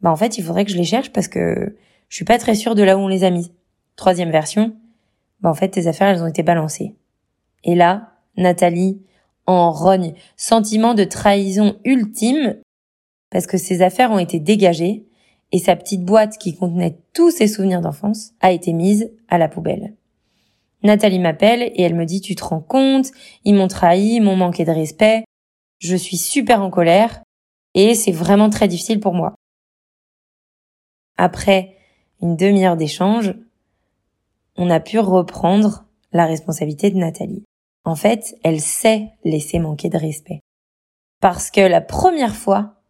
bah 0.00 0.10
en 0.10 0.16
fait, 0.16 0.38
il 0.38 0.44
faudrait 0.44 0.64
que 0.64 0.72
je 0.72 0.76
les 0.76 0.84
cherche 0.84 1.12
parce 1.12 1.28
que 1.28 1.76
je 2.08 2.16
suis 2.16 2.24
pas 2.24 2.38
très 2.38 2.56
sûre 2.56 2.74
de 2.74 2.82
là 2.82 2.96
où 2.96 3.00
on 3.00 3.08
les 3.08 3.22
a 3.22 3.30
mises. 3.30 3.52
Troisième 3.94 4.30
version, 4.30 4.74
bah 5.40 5.50
en 5.50 5.54
fait 5.54 5.68
tes 5.68 5.86
affaires 5.86 6.08
elles 6.08 6.22
ont 6.22 6.26
été 6.26 6.42
balancées. 6.42 6.96
Et 7.62 7.74
là, 7.74 8.14
Nathalie 8.36 9.00
en 9.46 9.70
rogne, 9.70 10.14
sentiment 10.36 10.94
de 10.94 11.04
trahison 11.04 11.76
ultime 11.84 12.56
parce 13.30 13.46
que 13.46 13.58
ses 13.58 13.82
affaires 13.82 14.10
ont 14.10 14.18
été 14.18 14.40
dégagées 14.40 15.06
et 15.52 15.58
sa 15.58 15.76
petite 15.76 16.04
boîte 16.04 16.38
qui 16.38 16.56
contenait 16.56 16.98
tous 17.12 17.30
ses 17.30 17.48
souvenirs 17.48 17.80
d'enfance 17.80 18.32
a 18.40 18.52
été 18.52 18.72
mise 18.72 19.10
à 19.28 19.38
la 19.38 19.48
poubelle. 19.48 19.94
Nathalie 20.82 21.18
m'appelle 21.18 21.62
et 21.62 21.82
elle 21.82 21.94
me 21.94 22.06
dit 22.06 22.20
tu 22.20 22.34
te 22.34 22.44
rends 22.44 22.60
compte, 22.60 23.10
ils 23.44 23.54
m'ont 23.54 23.68
trahi, 23.68 24.16
ils 24.16 24.22
m'ont 24.22 24.36
manqué 24.36 24.64
de 24.64 24.70
respect, 24.70 25.24
je 25.78 25.96
suis 25.96 26.16
super 26.16 26.62
en 26.62 26.70
colère 26.70 27.22
et 27.74 27.94
c'est 27.94 28.12
vraiment 28.12 28.50
très 28.50 28.68
difficile 28.68 29.00
pour 29.00 29.14
moi. 29.14 29.34
Après 31.16 31.76
une 32.22 32.36
demi-heure 32.36 32.76
d'échange, 32.76 33.34
on 34.56 34.70
a 34.70 34.80
pu 34.80 34.98
reprendre 34.98 35.84
la 36.12 36.26
responsabilité 36.26 36.90
de 36.90 36.96
Nathalie. 36.96 37.44
En 37.84 37.94
fait, 37.94 38.36
elle 38.42 38.60
sait 38.60 39.08
laisser 39.24 39.58
manquer 39.58 39.88
de 39.88 39.96
respect. 39.96 40.40
Parce 41.20 41.50
que 41.50 41.60
la 41.60 41.80
première 41.80 42.34
fois 42.34 42.82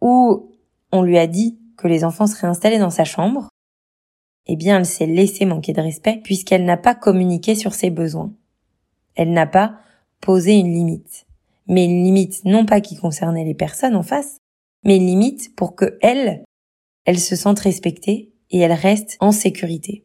où 0.00 0.50
on 0.90 1.02
lui 1.02 1.18
a 1.18 1.26
dit 1.26 1.58
que 1.82 1.88
les 1.88 2.04
enfants 2.04 2.28
seraient 2.28 2.46
installés 2.46 2.78
dans 2.78 2.90
sa 2.90 3.04
chambre, 3.04 3.48
eh 4.46 4.56
bien, 4.56 4.78
elle 4.78 4.86
s'est 4.86 5.06
laissée 5.06 5.44
manquer 5.44 5.72
de 5.72 5.80
respect 5.80 6.20
puisqu'elle 6.22 6.64
n'a 6.64 6.76
pas 6.76 6.94
communiqué 6.94 7.54
sur 7.54 7.74
ses 7.74 7.90
besoins. 7.90 8.32
Elle 9.14 9.32
n'a 9.32 9.46
pas 9.46 9.80
posé 10.20 10.54
une 10.54 10.72
limite. 10.72 11.26
Mais 11.68 11.84
une 11.84 12.04
limite 12.04 12.44
non 12.44 12.64
pas 12.64 12.80
qui 12.80 12.96
concernait 12.96 13.44
les 13.44 13.54
personnes 13.54 13.96
en 13.96 14.02
face, 14.02 14.38
mais 14.84 14.96
une 14.96 15.06
limite 15.06 15.54
pour 15.54 15.74
que 15.74 15.98
elle, 16.00 16.44
elle 17.04 17.20
se 17.20 17.36
sente 17.36 17.60
respectée 17.60 18.32
et 18.50 18.58
elle 18.58 18.72
reste 18.72 19.16
en 19.20 19.32
sécurité. 19.32 20.04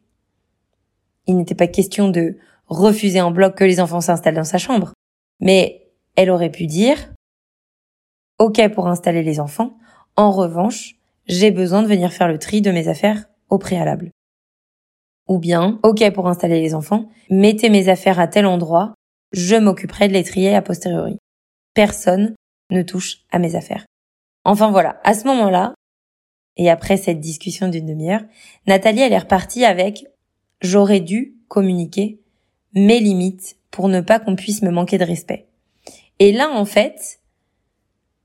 Il 1.26 1.36
n'était 1.36 1.54
pas 1.54 1.66
question 1.66 2.08
de 2.08 2.38
refuser 2.66 3.20
en 3.20 3.30
bloc 3.30 3.56
que 3.56 3.64
les 3.64 3.80
enfants 3.80 4.00
s'installent 4.00 4.34
dans 4.34 4.44
sa 4.44 4.58
chambre, 4.58 4.92
mais 5.40 5.90
elle 6.16 6.30
aurait 6.30 6.50
pu 6.50 6.66
dire 6.66 7.12
OK 8.38 8.60
pour 8.72 8.86
installer 8.86 9.22
les 9.22 9.40
enfants, 9.40 9.76
en 10.16 10.30
revanche, 10.30 10.97
j'ai 11.28 11.50
besoin 11.50 11.82
de 11.82 11.88
venir 11.88 12.12
faire 12.12 12.28
le 12.28 12.38
tri 12.38 12.60
de 12.60 12.70
mes 12.70 12.88
affaires 12.88 13.28
au 13.50 13.58
préalable. 13.58 14.10
Ou 15.28 15.38
bien, 15.38 15.78
OK 15.82 16.10
pour 16.12 16.28
installer 16.28 16.60
les 16.60 16.74
enfants, 16.74 17.08
mettez 17.30 17.68
mes 17.68 17.88
affaires 17.88 18.18
à 18.18 18.26
tel 18.26 18.46
endroit, 18.46 18.94
je 19.32 19.56
m'occuperai 19.56 20.08
de 20.08 20.14
les 20.14 20.24
trier 20.24 20.54
a 20.54 20.62
posteriori. 20.62 21.18
Personne 21.74 22.34
ne 22.70 22.82
touche 22.82 23.18
à 23.30 23.38
mes 23.38 23.54
affaires. 23.54 23.84
Enfin 24.44 24.70
voilà, 24.70 25.00
à 25.04 25.14
ce 25.14 25.26
moment-là, 25.26 25.74
et 26.56 26.70
après 26.70 26.96
cette 26.96 27.20
discussion 27.20 27.68
d'une 27.68 27.86
demi-heure, 27.86 28.24
Nathalie 28.66 29.02
elle 29.02 29.12
est 29.12 29.18
repartie 29.18 29.64
avec 29.64 30.06
j'aurais 30.60 31.00
dû 31.00 31.36
communiquer 31.48 32.20
mes 32.74 33.00
limites 33.00 33.56
pour 33.70 33.88
ne 33.88 34.00
pas 34.00 34.18
qu'on 34.18 34.36
puisse 34.36 34.62
me 34.62 34.70
manquer 34.70 34.98
de 34.98 35.04
respect. 35.04 35.48
Et 36.18 36.32
là 36.32 36.50
en 36.50 36.64
fait, 36.64 37.20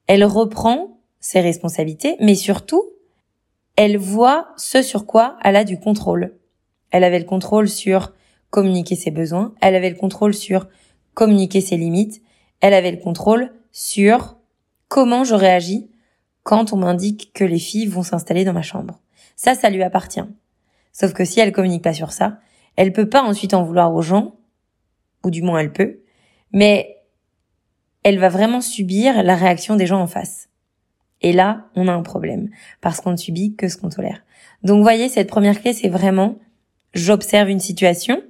elle 0.08 0.24
reprend 0.24 0.93
ses 1.24 1.40
responsabilités, 1.40 2.18
mais 2.20 2.36
surtout, 2.36 2.84
elle 3.78 3.98
voit 3.98 4.50
ce 4.58 4.82
sur 4.82 5.06
quoi 5.06 5.38
elle 5.42 5.56
a 5.56 5.64
du 5.64 5.80
contrôle. 5.80 6.36
Elle 6.92 7.06
avait 7.06 7.20
le 7.20 7.26
contrôle 7.26 7.70
sur 7.70 8.12
communiquer 8.50 8.98
ses 8.98 9.10
besoins, 9.10 9.56
elle 9.62 9.74
avait 9.74 9.90
le 9.90 9.96
contrôle 9.96 10.34
sur 10.34 10.68
communiquer 11.14 11.62
ses 11.62 11.78
limites, 11.78 12.22
elle 12.60 12.74
avait 12.74 12.92
le 12.92 12.98
contrôle 12.98 13.54
sur 13.72 14.36
comment 14.90 15.24
je 15.24 15.34
réagis 15.34 15.90
quand 16.44 16.74
on 16.74 16.78
m'indique 16.78 17.32
que 17.34 17.46
les 17.46 17.58
filles 17.58 17.88
vont 17.88 18.04
s'installer 18.04 18.44
dans 18.44 18.52
ma 18.52 18.62
chambre. 18.62 19.00
Ça, 19.38 19.56
ça 19.56 19.70
lui 19.70 19.82
appartient. 19.82 20.28
Sauf 20.92 21.14
que 21.14 21.24
si 21.24 21.40
elle 21.40 21.54
communique 21.54 21.84
pas 21.84 21.94
sur 21.94 22.12
ça, 22.12 22.40
elle 22.76 22.92
peut 22.92 23.08
pas 23.08 23.24
ensuite 23.24 23.54
en 23.54 23.64
vouloir 23.64 23.96
aux 23.96 24.02
gens, 24.02 24.36
ou 25.24 25.32
du 25.32 25.42
moins 25.42 25.60
elle 25.60 25.72
peut, 25.72 26.02
mais 26.52 26.98
elle 28.04 28.20
va 28.20 28.28
vraiment 28.28 28.60
subir 28.60 29.24
la 29.24 29.38
réaction 29.38 29.78
des 29.78 29.86
gens 29.88 30.02
en 30.02 30.08
face. 30.08 30.50
Et 31.24 31.34
là, 31.34 31.70
on 31.76 31.88
a 31.88 31.94
un 31.94 32.04
problème, 32.04 32.50
parce 32.82 33.02
qu'on 33.02 33.12
ne 33.12 33.18
subit 33.18 33.56
que 33.56 33.68
ce 33.68 33.78
qu'on 33.78 33.90
tolère. 33.90 34.24
Donc, 34.62 34.82
voyez, 34.82 35.10
cette 35.10 35.30
première 35.30 35.60
clé, 35.62 35.74
c'est 35.74 35.90
vraiment 35.90 36.38
j'observe 36.94 37.50
une 37.50 37.60
situation, 37.60 38.22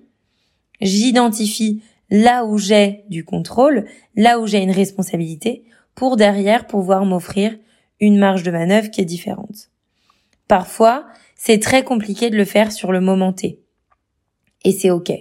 j'identifie 0.79 1.83
là 2.09 2.45
où 2.45 2.57
j'ai 2.57 3.03
du 3.09 3.25
contrôle, 3.25 3.85
là 4.15 4.39
où 4.39 4.47
j'ai 4.47 4.62
une 4.62 4.71
responsabilité, 4.71 5.63
pour 5.95 6.15
derrière 6.15 6.67
pouvoir 6.67 7.05
m'offrir 7.05 7.57
une 8.00 8.17
marge 8.17 8.43
de 8.43 8.51
manœuvre 8.51 8.89
qui 8.89 9.01
est 9.01 9.05
différente. 9.05 9.69
Parfois, 10.47 11.05
c'est 11.35 11.59
très 11.59 11.83
compliqué 11.83 12.29
de 12.29 12.38
le 12.38 12.45
faire 12.45 12.71
sur 12.71 12.91
le 12.91 13.01
moment 13.01 13.33
T. 13.33 13.59
Et 14.63 14.71
c'est 14.71 14.91
ok. 14.91 15.12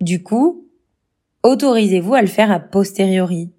Du 0.00 0.22
coup, 0.22 0.68
autorisez-vous 1.42 2.14
à 2.14 2.22
le 2.22 2.28
faire 2.28 2.50
a 2.50 2.60
posteriori. 2.60 3.50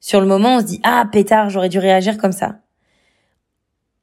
Sur 0.00 0.20
le 0.20 0.26
moment, 0.26 0.56
on 0.56 0.60
se 0.60 0.64
dit, 0.64 0.80
ah, 0.84 1.06
pétard, 1.10 1.50
j'aurais 1.50 1.68
dû 1.68 1.78
réagir 1.78 2.18
comme 2.18 2.32
ça. 2.32 2.60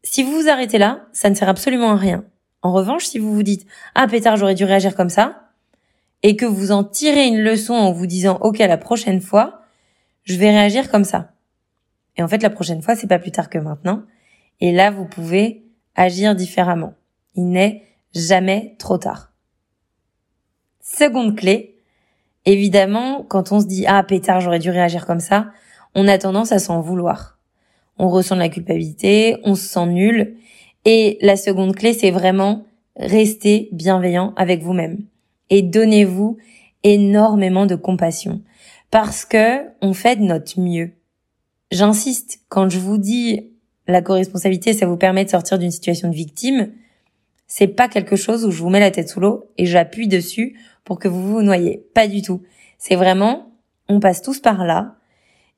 Si 0.04 0.22
vous 0.22 0.32
vous 0.32 0.50
arrêtez 0.50 0.78
là, 0.78 1.08
ça 1.14 1.30
ne 1.30 1.36
sert 1.36 1.50
absolument 1.50 1.92
à 1.92 1.96
rien. 1.96 2.24
En 2.66 2.72
revanche, 2.72 3.06
si 3.06 3.20
vous 3.20 3.32
vous 3.32 3.44
dites 3.44 3.68
ah 3.94 4.08
pétard, 4.08 4.38
j'aurais 4.38 4.56
dû 4.56 4.66
réagir 4.66 4.96
comme 4.96 5.10
ça, 5.10 5.50
et 6.24 6.36
que 6.36 6.48
vous 6.48 6.72
en 6.72 6.84
tirez 6.84 7.28
une 7.28 7.42
leçon 7.42 7.74
en 7.74 7.92
vous 7.92 8.08
disant 8.08 8.40
ok 8.42 8.58
la 8.58 8.78
prochaine 8.78 9.22
fois, 9.22 9.62
je 10.24 10.36
vais 10.36 10.50
réagir 10.50 10.90
comme 10.90 11.04
ça. 11.04 11.34
Et 12.18 12.24
en 12.24 12.28
fait, 12.28 12.42
la 12.42 12.50
prochaine 12.50 12.82
fois, 12.82 12.96
c'est 12.96 13.06
pas 13.06 13.20
plus 13.20 13.32
tard 13.32 13.52
que 13.52 13.60
maintenant. 13.60 14.02
Et 14.62 14.72
là, 14.72 14.90
vous 14.90 15.06
pouvez 15.06 15.64
agir 15.96 16.34
différemment. 16.34 16.96
Il 17.36 17.50
n'est 17.50 17.84
jamais 18.16 18.76
trop 18.80 18.98
tard. 18.98 19.32
Seconde 20.82 21.36
clé. 21.36 21.78
Évidemment, 22.46 23.24
quand 23.24 23.52
on 23.52 23.60
se 23.60 23.68
dit 23.68 23.86
ah 23.88 24.02
pétard, 24.02 24.40
j'aurais 24.40 24.58
dû 24.58 24.72
réagir 24.72 25.06
comme 25.06 25.20
ça, 25.20 25.52
on 25.96 26.08
a 26.08 26.18
tendance 26.18 26.52
à 26.52 26.60
s'en 26.60 26.82
vouloir. 26.82 27.40
On 27.98 28.10
ressent 28.10 28.36
de 28.36 28.42
la 28.42 28.50
culpabilité, 28.50 29.38
on 29.44 29.56
se 29.56 29.68
sent 29.68 29.88
nul 29.88 30.36
et 30.84 31.18
la 31.22 31.38
seconde 31.38 31.76
clé, 31.76 31.94
c'est 31.94 32.12
vraiment 32.12 32.66
rester 32.98 33.70
bienveillant 33.72 34.34
avec 34.36 34.62
vous-même 34.62 35.00
et 35.50 35.62
donnez-vous 35.62 36.38
énormément 36.84 37.66
de 37.66 37.76
compassion 37.76 38.42
parce 38.92 39.26
que 39.26 39.64
on 39.82 39.94
fait 39.94 40.18
de 40.18 40.24
notre 40.24 40.60
mieux. 40.60 40.92
J'insiste, 41.72 42.42
quand 42.50 42.70
je 42.70 42.80
vous 42.80 42.98
dis 42.98 43.52
la 43.88 44.02
co-responsabilité, 44.02 44.74
ça 44.74 44.86
vous 44.86 44.98
permet 44.98 45.26
de 45.26 45.30
sortir 45.30 45.58
d'une 45.58 45.72
situation 45.72 46.10
de 46.10 46.16
victime, 46.16 46.72
c'est 47.48 47.68
pas 47.68 47.88
quelque 47.88 48.16
chose 48.16 48.46
où 48.46 48.52
je 48.52 48.62
vous 48.62 48.70
mets 48.70 48.80
la 48.80 48.92
tête 48.92 49.10
sous 49.10 49.20
l'eau 49.20 49.46
et 49.58 49.66
j'appuie 49.66 50.08
dessus 50.08 50.58
pour 50.84 51.00
que 51.00 51.08
vous 51.08 51.28
vous 51.28 51.42
noyez. 51.42 51.86
Pas 51.94 52.08
du 52.08 52.22
tout. 52.22 52.42
C'est 52.78 52.96
vraiment, 52.96 53.52
on 53.88 54.00
passe 54.00 54.22
tous 54.22 54.40
par 54.40 54.66
là 54.66 54.96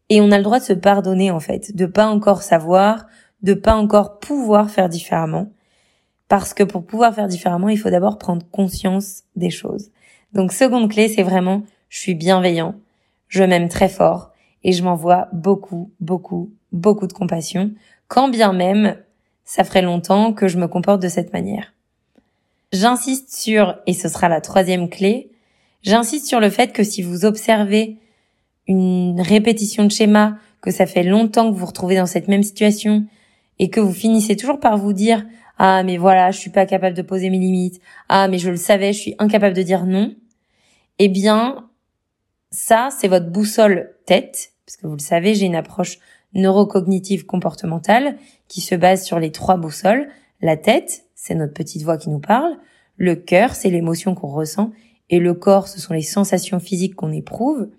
et 0.10 0.22
on 0.22 0.32
a 0.32 0.38
le 0.38 0.44
droit 0.44 0.60
de 0.60 0.66
se 0.66 0.74
pardonner 0.74 1.32
en 1.32 1.40
fait, 1.40 1.76
de 1.76 1.86
pas 1.86 2.08
encore 2.08 2.42
savoir, 2.42 3.06
de 3.42 3.54
pas 3.54 3.76
encore 3.76 4.20
pouvoir 4.20 4.70
faire 4.70 4.90
différemment. 4.90 5.52
Parce 6.28 6.54
que 6.54 6.64
pour 6.64 6.86
pouvoir 6.86 7.14
faire 7.14 7.28
différemment, 7.28 7.70
il 7.70 7.78
faut 7.78 7.90
d'abord 7.90 8.18
prendre 8.18 8.46
conscience 8.52 9.24
des 9.36 9.50
choses. 9.50 9.92
Donc 10.34 10.52
seconde 10.52 10.92
clé, 10.92 11.08
c'est 11.08 11.24
vraiment 11.24 11.64
je 11.90 12.00
suis 12.00 12.16
bienveillant, 12.16 12.76
je 13.28 13.44
m'aime 13.44 13.70
très 13.70 13.90
fort 13.90 14.32
et 14.64 14.74
je 14.74 14.84
m'envoie 14.84 15.30
beaucoup, 15.32 15.92
beaucoup, 16.00 16.52
beaucoup 16.72 17.08
de 17.08 17.14
compassion, 17.14 17.72
quand 18.08 18.28
bien 18.28 18.54
même 18.54 18.98
ça 19.46 19.64
ferait 19.64 19.82
longtemps 19.82 20.34
que 20.34 20.50
je 20.50 20.58
me 20.58 20.68
comporte 20.68 21.02
de 21.02 21.08
cette 21.08 21.32
manière. 21.32 21.74
J'insiste 22.74 23.34
sur, 23.34 23.78
et 23.86 23.94
ce 23.94 24.10
sera 24.10 24.28
la 24.28 24.42
troisième 24.42 24.90
clé, 24.90 25.32
j'insiste 25.84 26.28
sur 26.28 26.42
le 26.42 26.50
fait 26.50 26.74
que 26.74 26.84
si 26.84 27.02
vous 27.02 27.24
observez 27.24 27.98
une 28.68 29.22
répétition 29.22 29.86
de 29.86 29.92
schéma, 29.92 30.38
que 30.62 30.72
ça 30.72 30.86
fait 30.86 31.04
longtemps 31.04 31.48
que 31.48 31.54
vous 31.54 31.60
vous 31.60 31.66
retrouvez 31.66 31.96
dans 31.96 32.06
cette 32.06 32.28
même 32.28 32.44
situation, 32.44 33.06
et 33.60 33.70
que 33.70 33.80
vous 33.80 33.94
finissez 33.94 34.36
toujours 34.36 34.60
par 34.60 34.78
vous 34.78 34.94
dire 34.94 35.26
ah 35.58 35.82
mais 35.84 35.98
voilà, 35.98 36.30
je 36.32 36.38
suis 36.38 36.52
pas 36.52 36.66
capable 36.66 36.96
de 36.96 37.02
poser 37.02 37.30
mes 37.30 37.40
limites, 37.40 37.82
ah 38.10 38.28
mais 38.28 38.38
je 38.38 38.50
le 38.50 38.58
savais, 38.58 38.94
je 38.94 39.00
suis 39.00 39.16
incapable 39.18 39.56
de 39.56 39.64
dire 39.64 39.86
non, 39.86 40.14
eh 41.00 41.10
bien 41.10 41.70
ça 42.52 42.90
c'est 42.98 43.08
votre 43.08 43.30
boussole 43.30 43.96
tête, 44.06 44.52
parce 44.66 44.78
que 44.78 44.88
vous 44.88 44.96
le 44.96 45.02
savez, 45.02 45.34
j'ai 45.34 45.46
une 45.46 45.56
approche 45.56 46.00
neurocognitive 46.34 47.26
comportementale 47.26 48.18
qui 48.48 48.62
se 48.62 48.76
base 48.76 49.04
sur 49.04 49.20
les 49.20 49.32
trois 49.32 49.58
boussoles. 49.58 50.10
La 50.42 50.58
tête, 50.58 51.06
c'est 51.16 51.36
notre 51.36 51.54
petite 51.54 51.84
voix 51.84 51.98
qui 51.98 52.10
nous 52.10 52.20
parle, 52.20 52.58
le 52.98 53.16
cœur, 53.16 53.56
c'est 53.56 53.70
l'émotion 53.70 54.14
qu'on 54.14 54.28
ressent, 54.28 54.72
et 55.10 55.20
le 55.20 55.34
corps, 55.34 55.68
ce 55.68 55.80
sont 55.80 55.94
les 55.94 56.02
sensations 56.02 56.60
physiques 56.60 56.96
qu'on 56.96 57.12
éprouve. 57.12 57.70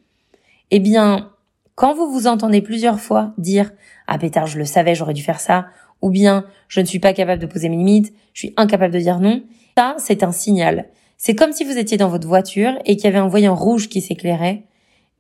Eh 0.71 0.81
bien, 0.81 1.33
quand 1.75 1.95
vous 1.95 2.11
vous 2.11 2.27
entendez 2.27 2.61
plusieurs 2.61 3.01
fois 3.01 3.33
dire 3.39 3.73
ah 4.07 4.19
pétard, 4.19 4.47
je 4.47 4.59
le 4.59 4.65
savais, 4.65 4.95
j'aurais 4.95 5.15
dû 5.15 5.23
faire 5.23 5.41
ça, 5.41 5.67
ou 6.03 6.11
bien 6.11 6.45
je 6.69 6.81
ne 6.81 6.87
suis 6.87 6.99
pas 6.99 7.13
capable 7.13 7.41
de 7.41 7.47
poser 7.47 7.69
mes 7.69 7.77
limites, 7.77 8.13
je 8.33 8.41
suis 8.41 8.55
incapable 8.57 8.95
de 8.95 8.99
dire 8.99 9.21
non, 9.21 9.43
ça 9.77 9.97
c'est 9.99 10.23
un 10.23 10.33
signal. 10.33 10.87
C'est 11.17 11.35
comme 11.35 11.53
si 11.53 11.65
vous 11.65 11.77
étiez 11.77 11.97
dans 11.97 12.09
votre 12.09 12.29
voiture 12.29 12.73
et 12.85 12.97
qu'il 12.97 13.05
y 13.05 13.09
avait 13.09 13.19
un 13.19 13.29
voyant 13.29 13.55
rouge 13.55 13.89
qui 13.89 14.01
s'éclairait. 14.01 14.65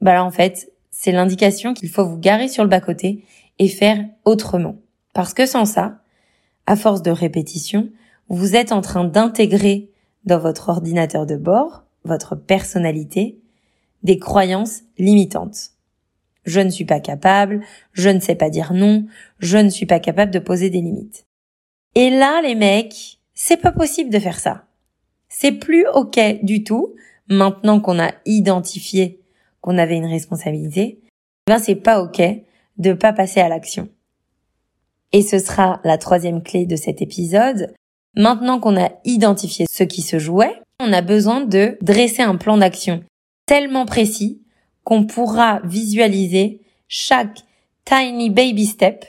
Bah 0.00 0.14
là 0.14 0.24
en 0.24 0.30
fait, 0.30 0.72
c'est 0.90 1.12
l'indication 1.12 1.74
qu'il 1.74 1.88
faut 1.88 2.04
vous 2.04 2.18
garer 2.18 2.48
sur 2.48 2.62
le 2.62 2.68
bas-côté 2.68 3.24
et 3.58 3.68
faire 3.68 4.04
autrement. 4.24 4.76
Parce 5.14 5.34
que 5.34 5.46
sans 5.46 5.64
ça, 5.64 6.00
à 6.66 6.76
force 6.76 7.02
de 7.02 7.10
répétition, 7.10 7.88
vous 8.28 8.56
êtes 8.56 8.72
en 8.72 8.80
train 8.80 9.04
d'intégrer 9.04 9.90
dans 10.24 10.38
votre 10.38 10.68
ordinateur 10.68 11.24
de 11.24 11.36
bord, 11.36 11.84
votre 12.04 12.36
personnalité, 12.36 13.38
des 14.02 14.18
croyances 14.18 14.82
limitantes 14.98 15.72
je 16.48 16.60
ne 16.60 16.70
suis 16.70 16.84
pas 16.84 17.00
capable, 17.00 17.60
je 17.92 18.08
ne 18.08 18.20
sais 18.20 18.34
pas 18.34 18.50
dire 18.50 18.72
non, 18.72 19.06
je 19.38 19.58
ne 19.58 19.68
suis 19.68 19.86
pas 19.86 20.00
capable 20.00 20.32
de 20.32 20.38
poser 20.38 20.70
des 20.70 20.80
limites. 20.80 21.26
Et 21.94 22.10
là, 22.10 22.40
les 22.42 22.54
mecs, 22.54 23.18
c'est 23.34 23.60
pas 23.60 23.72
possible 23.72 24.10
de 24.10 24.18
faire 24.18 24.40
ça. 24.40 24.64
C'est 25.28 25.52
plus 25.52 25.86
ok 25.94 26.18
du 26.42 26.64
tout, 26.64 26.94
maintenant 27.28 27.80
qu'on 27.80 27.98
a 27.98 28.12
identifié 28.24 29.20
qu'on 29.60 29.78
avait 29.78 29.96
une 29.96 30.06
responsabilité, 30.06 31.00
ben 31.46 31.58
c'est 31.58 31.74
pas 31.74 32.00
ok 32.00 32.22
de 32.78 32.92
pas 32.92 33.12
passer 33.12 33.40
à 33.40 33.48
l'action. 33.48 33.88
Et 35.12 35.22
ce 35.22 35.38
sera 35.38 35.80
la 35.84 35.98
troisième 35.98 36.42
clé 36.42 36.64
de 36.64 36.76
cet 36.76 37.02
épisode. 37.02 37.74
Maintenant 38.14 38.60
qu'on 38.60 38.80
a 38.80 38.90
identifié 39.04 39.66
ce 39.70 39.82
qui 39.82 40.02
se 40.02 40.18
jouait, 40.18 40.62
on 40.80 40.92
a 40.92 41.02
besoin 41.02 41.40
de 41.40 41.76
dresser 41.82 42.22
un 42.22 42.36
plan 42.36 42.56
d'action 42.58 43.02
tellement 43.48 43.86
précis 43.86 44.42
qu'on 44.84 45.06
pourra 45.06 45.60
visualiser 45.64 46.60
chaque 46.86 47.40
tiny 47.86 48.28
baby 48.28 48.66
step, 48.66 49.06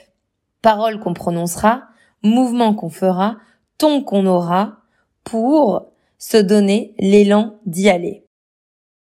parole 0.62 0.98
qu'on 0.98 1.12
prononcera, 1.12 1.82
mouvement 2.22 2.74
qu'on 2.74 2.88
fera, 2.88 3.36
ton 3.76 4.02
qu'on 4.02 4.24
aura 4.24 4.78
pour 5.24 5.92
se 6.18 6.38
donner 6.38 6.94
l'élan 6.98 7.60
d'y 7.66 7.90
aller. 7.90 8.24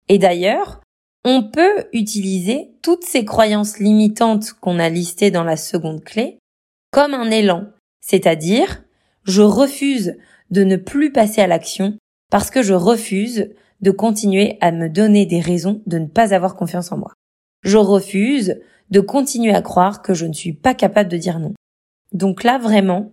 Et 0.09 0.17
d'ailleurs, 0.17 0.81
on 1.23 1.43
peut 1.43 1.85
utiliser 1.93 2.71
toutes 2.81 3.05
ces 3.05 3.23
croyances 3.23 3.79
limitantes 3.79 4.51
qu'on 4.59 4.77
a 4.77 4.89
listées 4.89 5.31
dans 5.31 5.45
la 5.45 5.57
seconde 5.57 6.03
clé 6.03 6.37
comme 6.91 7.13
un 7.13 7.31
élan, 7.31 7.67
c'est-à-dire 8.01 8.83
je 9.23 9.41
refuse 9.41 10.17
de 10.51 10.65
ne 10.65 10.75
plus 10.75 11.13
passer 11.13 11.39
à 11.39 11.47
l'action 11.47 11.97
parce 12.29 12.49
que 12.49 12.61
je 12.61 12.73
refuse 12.73 13.49
de 13.81 13.91
continuer 13.91 14.57
à 14.61 14.71
me 14.71 14.89
donner 14.89 15.25
des 15.25 15.39
raisons 15.39 15.81
de 15.85 15.99
ne 15.99 16.07
pas 16.07 16.33
avoir 16.33 16.55
confiance 16.55 16.91
en 16.91 16.97
moi. 16.97 17.13
Je 17.63 17.77
refuse 17.77 18.59
de 18.89 18.99
continuer 18.99 19.53
à 19.53 19.61
croire 19.61 20.01
que 20.01 20.13
je 20.13 20.25
ne 20.25 20.33
suis 20.33 20.53
pas 20.53 20.73
capable 20.73 21.09
de 21.09 21.17
dire 21.17 21.39
non. 21.39 21.53
Donc 22.11 22.43
là, 22.43 22.57
vraiment, 22.57 23.11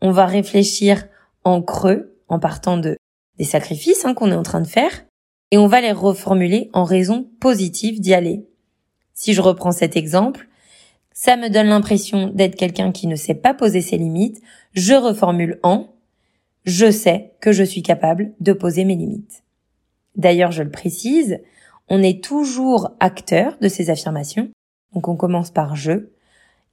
on 0.00 0.10
va 0.10 0.26
réfléchir 0.26 1.06
en 1.44 1.62
creux, 1.62 2.18
en 2.28 2.38
partant 2.38 2.76
de 2.78 2.96
des 3.38 3.44
sacrifices 3.44 4.04
hein, 4.04 4.14
qu'on 4.14 4.30
est 4.30 4.36
en 4.36 4.42
train 4.42 4.60
de 4.60 4.66
faire, 4.66 5.04
et 5.50 5.58
on 5.58 5.66
va 5.66 5.80
les 5.80 5.92
reformuler 5.92 6.70
en 6.72 6.84
raisons 6.84 7.28
positives 7.40 8.00
d'y 8.00 8.14
aller. 8.14 8.46
Si 9.12 9.34
je 9.34 9.40
reprends 9.40 9.72
cet 9.72 9.96
exemple, 9.96 10.48
ça 11.12 11.36
me 11.36 11.48
donne 11.48 11.68
l'impression 11.68 12.28
d'être 12.28 12.56
quelqu'un 12.56 12.92
qui 12.92 13.06
ne 13.06 13.16
sait 13.16 13.34
pas 13.34 13.54
poser 13.54 13.80
ses 13.80 13.98
limites, 13.98 14.40
je 14.72 14.94
reformule 14.94 15.60
en 15.62 15.94
je 16.64 16.90
sais 16.90 17.34
que 17.40 17.52
je 17.52 17.62
suis 17.62 17.82
capable 17.82 18.32
de 18.40 18.52
poser 18.52 18.84
mes 18.84 18.96
limites. 18.96 19.43
D'ailleurs, 20.16 20.52
je 20.52 20.62
le 20.62 20.70
précise, 20.70 21.40
on 21.88 22.02
est 22.02 22.22
toujours 22.22 22.92
acteur 23.00 23.56
de 23.60 23.68
ces 23.68 23.90
affirmations, 23.90 24.50
donc 24.94 25.08
on 25.08 25.16
commence 25.16 25.50
par 25.50 25.76
je. 25.76 26.10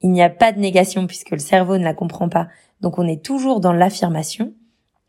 Il 0.01 0.12
n'y 0.12 0.24
a 0.24 0.29
pas 0.29 0.51
de 0.51 0.60
négation 0.60 1.07
puisque 1.07 1.31
le 1.31 1.39
cerveau 1.39 1.77
ne 1.77 1.83
la 1.83 1.93
comprend 1.93 2.29
pas, 2.29 2.48
donc 2.81 2.98
on 2.98 3.07
est 3.07 3.24
toujours 3.24 3.60
dans 3.60 3.74
l'affirmation. 3.74 4.53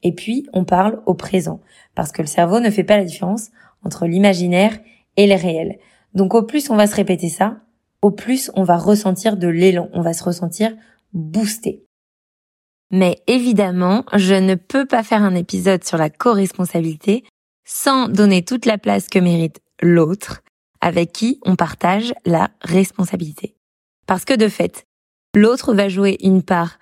Et 0.02 0.12
puis, 0.12 0.46
on 0.52 0.64
parle 0.64 1.00
au 1.06 1.14
présent, 1.14 1.60
parce 1.94 2.10
que 2.10 2.22
le 2.22 2.26
cerveau 2.26 2.58
ne 2.58 2.70
fait 2.70 2.84
pas 2.84 2.96
la 2.96 3.04
différence 3.04 3.50
entre 3.84 4.06
l'imaginaire 4.06 4.78
et 5.16 5.26
le 5.26 5.34
réel. 5.34 5.78
Donc 6.14 6.34
au 6.34 6.42
plus 6.42 6.70
on 6.70 6.76
va 6.76 6.86
se 6.86 6.96
répéter 6.96 7.28
ça, 7.28 7.58
au 8.00 8.10
plus 8.10 8.50
on 8.54 8.64
va 8.64 8.76
ressentir 8.76 9.36
de 9.36 9.48
l'élan, 9.48 9.88
on 9.92 10.02
va 10.02 10.12
se 10.12 10.24
ressentir 10.24 10.74
boosté. 11.12 11.84
Mais 12.90 13.22
évidemment, 13.26 14.04
je 14.14 14.34
ne 14.34 14.54
peux 14.54 14.84
pas 14.84 15.02
faire 15.02 15.22
un 15.22 15.34
épisode 15.34 15.84
sur 15.84 15.96
la 15.96 16.10
co-responsabilité 16.10 17.24
sans 17.64 18.08
donner 18.08 18.44
toute 18.44 18.66
la 18.66 18.78
place 18.78 19.08
que 19.08 19.18
mérite 19.18 19.60
l'autre 19.80 20.42
avec 20.80 21.12
qui 21.12 21.38
on 21.44 21.56
partage 21.56 22.12
la 22.24 22.50
responsabilité. 22.60 23.54
Parce 24.06 24.24
que 24.24 24.34
de 24.34 24.48
fait, 24.48 24.84
l'autre 25.34 25.74
va 25.74 25.88
jouer 25.88 26.18
une 26.20 26.42
part 26.42 26.78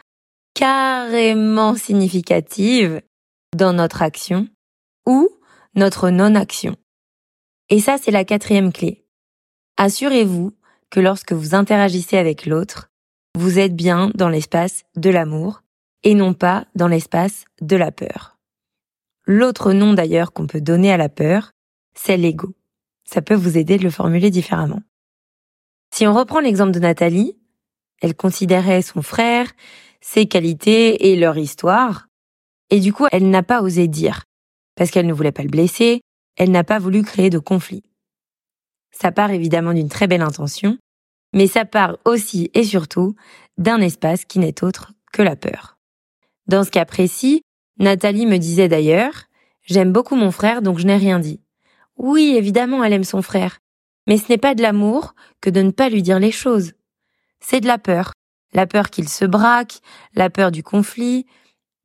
carrément 0.54 1.76
significative 1.76 3.02
dans 3.56 3.72
notre 3.72 4.02
action 4.02 4.48
ou 5.06 5.28
notre 5.74 6.10
non-action. 6.10 6.76
Et 7.68 7.80
ça, 7.80 7.96
c'est 8.00 8.10
la 8.10 8.24
quatrième 8.24 8.72
clé. 8.72 9.04
Assurez-vous 9.76 10.52
que 10.90 11.00
lorsque 11.00 11.32
vous 11.32 11.54
interagissez 11.54 12.18
avec 12.18 12.46
l'autre, 12.46 12.90
vous 13.38 13.58
êtes 13.58 13.76
bien 13.76 14.10
dans 14.14 14.28
l'espace 14.28 14.82
de 14.96 15.10
l'amour 15.10 15.62
et 16.02 16.14
non 16.14 16.34
pas 16.34 16.66
dans 16.74 16.88
l'espace 16.88 17.44
de 17.60 17.76
la 17.76 17.92
peur. 17.92 18.39
L'autre 19.32 19.72
nom 19.72 19.94
d'ailleurs 19.94 20.32
qu'on 20.32 20.48
peut 20.48 20.60
donner 20.60 20.90
à 20.90 20.96
la 20.96 21.08
peur, 21.08 21.52
c'est 21.94 22.16
l'ego. 22.16 22.52
Ça 23.04 23.22
peut 23.22 23.36
vous 23.36 23.58
aider 23.58 23.78
de 23.78 23.84
le 23.84 23.90
formuler 23.90 24.28
différemment. 24.28 24.82
Si 25.94 26.04
on 26.04 26.14
reprend 26.14 26.40
l'exemple 26.40 26.72
de 26.72 26.80
Nathalie, 26.80 27.38
elle 28.02 28.16
considérait 28.16 28.82
son 28.82 29.02
frère, 29.02 29.52
ses 30.00 30.26
qualités 30.26 31.12
et 31.12 31.16
leur 31.16 31.38
histoire, 31.38 32.08
et 32.70 32.80
du 32.80 32.92
coup 32.92 33.06
elle 33.12 33.30
n'a 33.30 33.44
pas 33.44 33.62
osé 33.62 33.86
dire, 33.86 34.24
parce 34.74 34.90
qu'elle 34.90 35.06
ne 35.06 35.12
voulait 35.12 35.30
pas 35.30 35.44
le 35.44 35.48
blesser, 35.48 36.00
elle 36.36 36.50
n'a 36.50 36.64
pas 36.64 36.80
voulu 36.80 37.04
créer 37.04 37.30
de 37.30 37.38
conflit. 37.38 37.84
Ça 38.90 39.12
part 39.12 39.30
évidemment 39.30 39.74
d'une 39.74 39.88
très 39.88 40.08
belle 40.08 40.22
intention, 40.22 40.76
mais 41.34 41.46
ça 41.46 41.64
part 41.64 41.98
aussi 42.04 42.50
et 42.54 42.64
surtout 42.64 43.14
d'un 43.58 43.80
espace 43.80 44.24
qui 44.24 44.40
n'est 44.40 44.64
autre 44.64 44.92
que 45.12 45.22
la 45.22 45.36
peur. 45.36 45.78
Dans 46.48 46.64
ce 46.64 46.72
cas 46.72 46.84
précis, 46.84 47.42
Nathalie 47.80 48.26
me 48.26 48.36
disait 48.36 48.68
d'ailleurs, 48.68 49.24
j'aime 49.62 49.90
beaucoup 49.90 50.14
mon 50.14 50.30
frère 50.30 50.62
donc 50.62 50.78
je 50.78 50.86
n'ai 50.86 50.96
rien 50.96 51.18
dit. 51.18 51.40
Oui, 51.96 52.34
évidemment, 52.36 52.84
elle 52.84 52.92
aime 52.92 53.04
son 53.04 53.22
frère, 53.22 53.58
mais 54.06 54.18
ce 54.18 54.28
n'est 54.28 54.38
pas 54.38 54.54
de 54.54 54.62
l'amour 54.62 55.14
que 55.40 55.50
de 55.50 55.62
ne 55.62 55.70
pas 55.70 55.88
lui 55.88 56.02
dire 56.02 56.18
les 56.18 56.30
choses. 56.30 56.72
C'est 57.40 57.60
de 57.60 57.66
la 57.66 57.78
peur. 57.78 58.12
La 58.52 58.66
peur 58.66 58.90
qu'il 58.90 59.08
se 59.08 59.24
braque, 59.24 59.80
la 60.14 60.28
peur 60.28 60.50
du 60.50 60.62
conflit, 60.62 61.24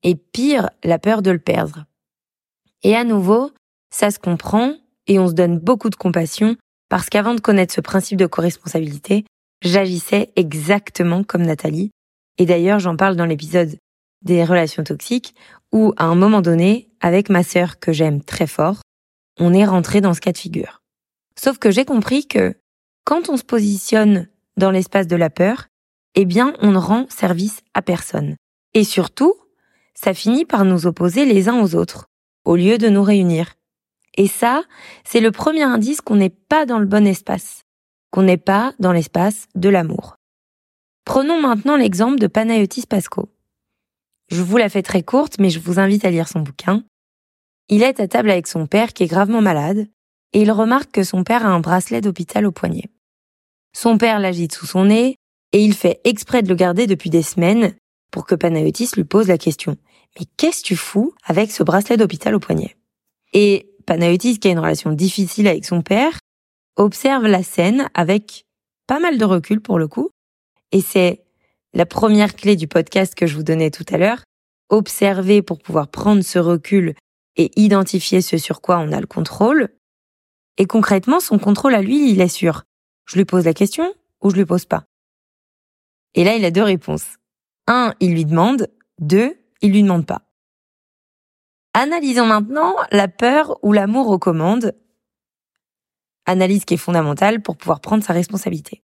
et 0.04 0.16
pire, 0.16 0.70
la 0.84 1.00
peur 1.00 1.22
de 1.22 1.32
le 1.32 1.40
perdre. 1.40 1.86
Et 2.84 2.96
à 2.96 3.04
nouveau, 3.04 3.52
ça 3.90 4.12
se 4.12 4.20
comprend 4.20 4.74
et 5.08 5.20
on 5.20 5.28
se 5.28 5.34
donne 5.34 5.60
beaucoup 5.60 5.90
de 5.90 5.96
compassion 5.96 6.56
parce 6.90 7.10
qu'avant 7.10 7.36
de 7.36 7.40
connaître 7.40 7.74
ce 7.74 7.82
principe 7.82 8.18
de 8.18 8.26
co-responsabilité, 8.26 9.26
j'agissais 9.62 10.32
exactement 10.36 11.24
comme 11.24 11.44
Nathalie. 11.44 11.92
Et 12.38 12.46
d'ailleurs, 12.46 12.80
j'en 12.80 12.96
parle 12.96 13.16
dans 13.16 13.26
l'épisode 13.26 13.78
des 14.22 14.44
relations 14.44 14.84
toxiques, 14.84 15.36
où 15.72 15.94
à 15.98 16.06
un 16.06 16.16
moment 16.16 16.42
donné, 16.42 16.90
avec 17.02 17.30
ma 17.30 17.44
sœur 17.44 17.80
que 17.80 17.94
j'aime 17.94 18.24
très 18.24 18.48
fort, 18.48 18.82
on 19.40 19.54
est 19.54 19.66
rentré 19.66 20.02
dans 20.02 20.14
ce 20.14 20.22
cas 20.22 20.32
de 20.32 20.38
figure. 20.38 20.82
Sauf 21.38 21.58
que 21.58 21.72
j'ai 21.72 21.86
compris 21.86 22.28
que 22.28 22.56
quand 23.04 23.30
on 23.30 23.38
se 23.38 23.44
positionne 23.44 24.28
dans 24.58 24.72
l'espace 24.72 25.08
de 25.08 25.16
la 25.16 25.30
peur, 25.30 25.68
eh 26.16 26.26
bien, 26.26 26.54
on 26.62 26.72
ne 26.72 26.78
rend 26.78 27.06
service 27.10 27.62
à 27.74 27.82
personne. 27.82 28.36
Et 28.74 28.84
surtout, 28.84 29.34
ça 29.94 30.14
finit 30.14 30.46
par 30.46 30.66
nous 30.66 30.88
opposer 30.88 31.26
les 31.26 31.50
uns 31.50 31.62
aux 31.62 31.76
autres, 31.76 32.08
au 32.46 32.56
lieu 32.56 32.78
de 32.78 32.90
nous 32.90 33.04
réunir. 33.04 33.54
Et 34.18 34.28
ça, 34.28 34.64
c'est 35.04 35.20
le 35.20 35.32
premier 35.32 35.64
indice 35.64 36.02
qu'on 36.02 36.16
n'est 36.16 36.30
pas 36.30 36.66
dans 36.66 36.80
le 36.80 36.86
bon 36.86 37.06
espace, 37.06 37.64
qu'on 38.12 38.24
n'est 38.24 38.38
pas 38.38 38.74
dans 38.80 38.94
l'espace 38.94 39.48
de 39.56 39.70
l'amour. 39.70 40.16
Prenons 41.04 41.40
maintenant 41.40 41.76
l'exemple 41.76 42.18
de 42.18 42.28
Panayotis 42.28 42.88
Pasco. 42.88 43.30
Je 44.30 44.42
vous 44.42 44.58
la 44.58 44.70
fais 44.70 44.82
très 44.82 45.04
courte, 45.04 45.38
mais 45.40 45.50
je 45.50 45.60
vous 45.60 45.80
invite 45.80 46.06
à 46.06 46.12
lire 46.12 46.28
son 46.28 46.40
bouquin. 46.40 46.84
Il 47.70 47.84
est 47.84 48.00
à 48.00 48.08
table 48.08 48.32
avec 48.32 48.48
son 48.48 48.68
père 48.68 48.94
qui 48.94 49.04
est 49.04 49.08
gravement 49.08 49.42
malade, 49.42 49.88
et 50.34 50.42
il 50.42 50.52
remarque 50.52 50.92
que 50.92 51.04
son 51.04 51.24
père 51.24 51.46
a 51.46 51.50
un 51.50 51.60
bracelet 51.60 52.02
d'hôpital 52.02 52.46
au 52.46 52.52
poignet. 52.52 52.90
Son 53.74 53.98
père 53.98 54.20
l'agite 54.20 54.54
sous 54.54 54.66
son 54.66 54.86
nez, 54.86 55.18
et 55.52 55.64
il 55.64 55.74
fait 55.74 56.02
exprès 56.04 56.44
de 56.44 56.50
le 56.50 56.56
garder 56.56 56.88
depuis 56.88 57.10
des 57.10 57.24
semaines 57.24 57.76
pour 58.12 58.26
que 58.26 58.36
Panayotis 58.36 58.92
lui 58.96 59.04
pose 59.04 59.28
la 59.28 59.38
question. 59.38 59.78
Mais 60.18 60.26
qu'est-ce 60.38 60.62
que 60.62 60.68
tu 60.68 60.76
fous 60.76 61.14
avec 61.24 61.52
ce 61.52 61.64
bracelet 61.64 61.98
d'hôpital 61.98 62.36
au 62.36 62.40
poignet? 62.40 62.78
Et 63.34 63.70
Panayotis, 63.86 64.40
qui 64.40 64.48
a 64.48 64.52
une 64.52 64.60
relation 64.60 64.92
difficile 64.92 65.48
avec 65.48 65.66
son 65.66 65.82
père, 65.82 66.20
observe 66.78 67.26
la 67.26 67.44
scène 67.44 67.90
avec 67.94 68.46
pas 68.88 69.00
mal 69.00 69.18
de 69.18 69.26
recul 69.26 69.62
pour 69.62 69.80
le 69.80 69.88
coup, 69.88 70.10
et 70.72 70.82
c'est 70.82 71.25
la 71.76 71.86
première 71.86 72.36
clé 72.36 72.56
du 72.56 72.68
podcast 72.68 73.14
que 73.14 73.28
je 73.28 73.36
vous 73.36 73.44
donnais 73.44 73.70
tout 73.70 73.86
à 73.90 73.98
l'heure, 73.98 74.24
observer 74.70 75.42
pour 75.42 75.60
pouvoir 75.60 75.90
prendre 75.90 76.24
ce 76.24 76.40
recul 76.40 76.96
et 77.36 77.52
identifier 77.60 78.22
ce 78.22 78.38
sur 78.38 78.62
quoi 78.62 78.80
on 78.80 78.94
a 78.94 79.02
le 79.02 79.08
contrôle. 79.08 79.70
Et 80.58 80.66
concrètement, 80.66 81.20
son 81.20 81.38
contrôle 81.38 81.76
à 81.76 81.82
lui, 81.82 82.10
il 82.10 82.22
est 82.22 82.30
sûr. 82.30 82.64
Je 83.06 83.18
lui 83.18 83.26
pose 83.26 83.44
la 83.44 83.54
question 83.54 83.94
ou 84.24 84.30
je 84.30 84.38
lui 84.38 84.46
pose 84.46 84.66
pas. 84.66 84.86
Et 86.16 86.24
là, 86.24 86.36
il 86.36 86.46
a 86.46 86.52
deux 86.52 86.64
réponses. 86.64 87.18
Un, 87.68 87.94
il 88.00 88.14
lui 88.14 88.24
demande. 88.24 88.70
Deux, 89.00 89.38
il 89.62 89.74
lui 89.74 89.84
demande 89.84 90.06
pas. 90.06 90.22
Analysons 91.74 92.26
maintenant 92.26 92.74
la 92.92 93.10
peur 93.10 93.60
ou 93.64 93.74
l'amour 93.74 94.08
aux 94.08 94.18
commandes. 94.18 94.74
Analyse 96.26 96.64
qui 96.64 96.76
est 96.76 96.78
fondamentale 96.78 97.42
pour 97.42 97.58
pouvoir 97.58 97.82
prendre 97.82 98.02
sa 98.02 98.14
responsabilité. 98.14 98.82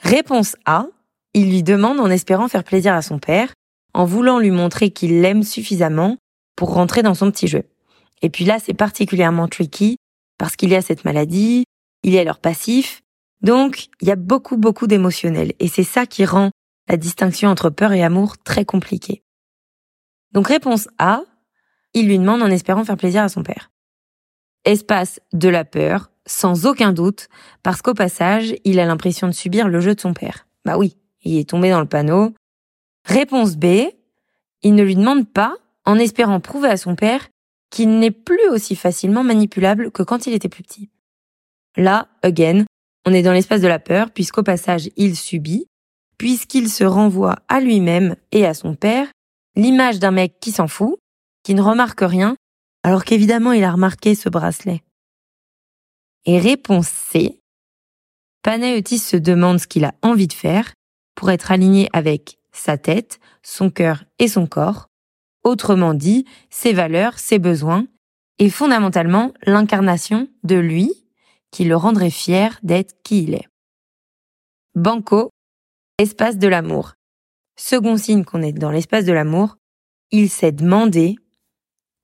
Réponse 0.00 0.56
A, 0.66 0.88
il 1.34 1.50
lui 1.50 1.62
demande 1.62 2.00
en 2.00 2.10
espérant 2.10 2.48
faire 2.48 2.64
plaisir 2.64 2.94
à 2.94 3.02
son 3.02 3.18
père, 3.18 3.52
en 3.94 4.04
voulant 4.04 4.38
lui 4.38 4.50
montrer 4.50 4.90
qu'il 4.90 5.20
l'aime 5.20 5.42
suffisamment 5.42 6.16
pour 6.56 6.74
rentrer 6.74 7.02
dans 7.02 7.14
son 7.14 7.30
petit 7.30 7.48
jeu. 7.48 7.64
Et 8.22 8.30
puis 8.30 8.44
là, 8.44 8.58
c'est 8.58 8.74
particulièrement 8.74 9.48
tricky 9.48 9.96
parce 10.38 10.56
qu'il 10.56 10.70
y 10.70 10.76
a 10.76 10.82
cette 10.82 11.04
maladie, 11.04 11.64
il 12.02 12.12
y 12.12 12.18
a 12.18 12.24
leur 12.24 12.38
passif, 12.38 13.02
donc 13.42 13.88
il 14.00 14.08
y 14.08 14.12
a 14.12 14.16
beaucoup 14.16 14.56
beaucoup 14.56 14.86
d'émotionnel 14.86 15.52
et 15.58 15.68
c'est 15.68 15.84
ça 15.84 16.06
qui 16.06 16.24
rend 16.24 16.50
la 16.88 16.96
distinction 16.96 17.48
entre 17.48 17.70
peur 17.70 17.92
et 17.92 18.02
amour 18.02 18.38
très 18.38 18.64
compliquée. 18.64 19.22
Donc 20.32 20.48
réponse 20.48 20.88
A, 20.98 21.22
il 21.94 22.06
lui 22.06 22.18
demande 22.18 22.42
en 22.42 22.50
espérant 22.50 22.84
faire 22.84 22.96
plaisir 22.96 23.22
à 23.22 23.28
son 23.28 23.42
père. 23.42 23.70
Espace 24.64 25.20
de 25.32 25.48
la 25.48 25.64
peur, 25.64 26.10
sans 26.26 26.66
aucun 26.66 26.92
doute, 26.92 27.28
parce 27.62 27.82
qu'au 27.82 27.94
passage, 27.94 28.54
il 28.64 28.78
a 28.80 28.86
l'impression 28.86 29.26
de 29.26 29.32
subir 29.32 29.68
le 29.68 29.80
jeu 29.80 29.94
de 29.94 30.00
son 30.00 30.14
père. 30.14 30.46
Bah 30.64 30.78
oui, 30.78 30.96
il 31.22 31.38
est 31.38 31.48
tombé 31.48 31.70
dans 31.70 31.80
le 31.80 31.86
panneau. 31.86 32.34
Réponse 33.04 33.56
B, 33.56 33.66
il 34.62 34.74
ne 34.74 34.82
lui 34.82 34.96
demande 34.96 35.28
pas 35.28 35.56
en 35.84 35.98
espérant 35.98 36.40
prouver 36.40 36.68
à 36.68 36.76
son 36.76 36.94
père 36.94 37.28
qu'il 37.70 37.98
n'est 37.98 38.10
plus 38.10 38.48
aussi 38.50 38.76
facilement 38.76 39.24
manipulable 39.24 39.90
que 39.90 40.02
quand 40.02 40.26
il 40.26 40.34
était 40.34 40.48
plus 40.48 40.62
petit. 40.62 40.90
Là, 41.76 42.08
again, 42.22 42.64
On 43.04 43.12
est 43.12 43.22
dans 43.22 43.32
l'espace 43.32 43.60
de 43.60 43.66
la 43.66 43.80
peur 43.80 44.10
puisqu'au 44.12 44.42
passage 44.42 44.88
il 44.96 45.16
subit, 45.16 45.66
puisqu'il 46.18 46.68
se 46.68 46.84
renvoie 46.84 47.36
à 47.48 47.60
lui-même 47.60 48.14
et 48.30 48.46
à 48.46 48.54
son 48.54 48.76
père 48.76 49.08
l'image 49.56 49.98
d'un 49.98 50.12
mec 50.12 50.38
qui 50.40 50.52
s'en 50.52 50.68
fout, 50.68 50.98
qui 51.42 51.54
ne 51.54 51.62
remarque 51.62 52.02
rien, 52.02 52.36
alors 52.84 53.04
qu'évidemment 53.04 53.52
il 53.52 53.64
a 53.64 53.72
remarqué 53.72 54.14
ce 54.14 54.28
bracelet. 54.28 54.82
Et 56.26 56.38
réponse 56.38 56.86
C, 56.86 57.40
Panayotis 58.42 58.98
se 58.98 59.16
demande 59.16 59.58
ce 59.58 59.66
qu'il 59.66 59.84
a 59.84 59.94
envie 60.02 60.28
de 60.28 60.32
faire 60.32 60.72
pour 61.14 61.30
être 61.30 61.52
aligné 61.52 61.88
avec 61.92 62.38
sa 62.52 62.76
tête, 62.78 63.20
son 63.42 63.70
cœur 63.70 64.04
et 64.18 64.28
son 64.28 64.46
corps, 64.46 64.88
autrement 65.44 65.94
dit, 65.94 66.24
ses 66.50 66.72
valeurs, 66.72 67.18
ses 67.18 67.38
besoins, 67.38 67.86
et 68.38 68.50
fondamentalement 68.50 69.32
l'incarnation 69.44 70.28
de 70.42 70.56
lui 70.56 70.92
qui 71.50 71.64
le 71.64 71.76
rendrait 71.76 72.10
fier 72.10 72.58
d'être 72.62 72.94
qui 73.02 73.24
il 73.24 73.34
est. 73.34 73.48
Banco, 74.74 75.30
espace 75.98 76.38
de 76.38 76.48
l'amour. 76.48 76.94
Second 77.56 77.96
signe 77.96 78.24
qu'on 78.24 78.42
est 78.42 78.52
dans 78.52 78.70
l'espace 78.70 79.04
de 79.04 79.12
l'amour, 79.12 79.56
il 80.10 80.30
s'est 80.30 80.52
demandé 80.52 81.16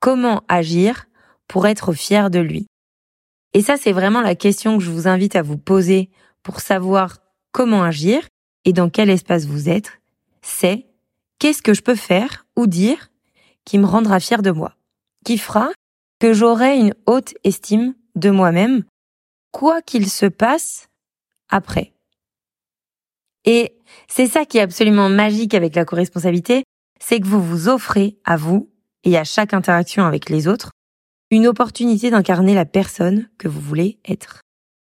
comment 0.00 0.42
agir 0.48 1.06
pour 1.48 1.66
être 1.66 1.92
fier 1.92 2.30
de 2.30 2.38
lui. 2.38 2.66
Et 3.54 3.62
ça, 3.62 3.76
c'est 3.76 3.92
vraiment 3.92 4.20
la 4.20 4.34
question 4.34 4.76
que 4.76 4.84
je 4.84 4.90
vous 4.90 5.08
invite 5.08 5.34
à 5.34 5.42
vous 5.42 5.56
poser 5.56 6.10
pour 6.42 6.60
savoir 6.60 7.18
comment 7.52 7.82
agir 7.82 8.28
et 8.68 8.74
dans 8.74 8.90
quel 8.90 9.08
espace 9.08 9.46
vous 9.46 9.70
êtes. 9.70 9.98
C'est 10.42 10.84
qu'est-ce 11.38 11.62
que 11.62 11.72
je 11.72 11.80
peux 11.80 11.94
faire 11.94 12.46
ou 12.54 12.66
dire 12.66 13.08
qui 13.64 13.78
me 13.78 13.86
rendra 13.86 14.20
fier 14.20 14.42
de 14.42 14.50
moi, 14.50 14.76
qui 15.24 15.38
fera 15.38 15.70
que 16.20 16.34
j'aurai 16.34 16.76
une 16.76 16.94
haute 17.06 17.32
estime 17.44 17.94
de 18.14 18.28
moi-même, 18.28 18.84
quoi 19.52 19.80
qu'il 19.80 20.10
se 20.10 20.26
passe 20.26 20.88
après. 21.48 21.94
Et 23.46 23.74
c'est 24.06 24.26
ça 24.26 24.44
qui 24.44 24.58
est 24.58 24.62
absolument 24.62 25.08
magique 25.08 25.54
avec 25.54 25.74
la 25.74 25.86
co-responsabilité, 25.86 26.64
c'est 27.00 27.20
que 27.20 27.26
vous 27.26 27.42
vous 27.42 27.68
offrez 27.70 28.18
à 28.26 28.36
vous 28.36 28.68
et 29.04 29.16
à 29.16 29.24
chaque 29.24 29.54
interaction 29.54 30.04
avec 30.04 30.28
les 30.28 30.46
autres 30.46 30.72
une 31.30 31.46
opportunité 31.46 32.10
d'incarner 32.10 32.54
la 32.54 32.66
personne 32.66 33.30
que 33.38 33.48
vous 33.48 33.60
voulez 33.60 33.98
être. 34.06 34.42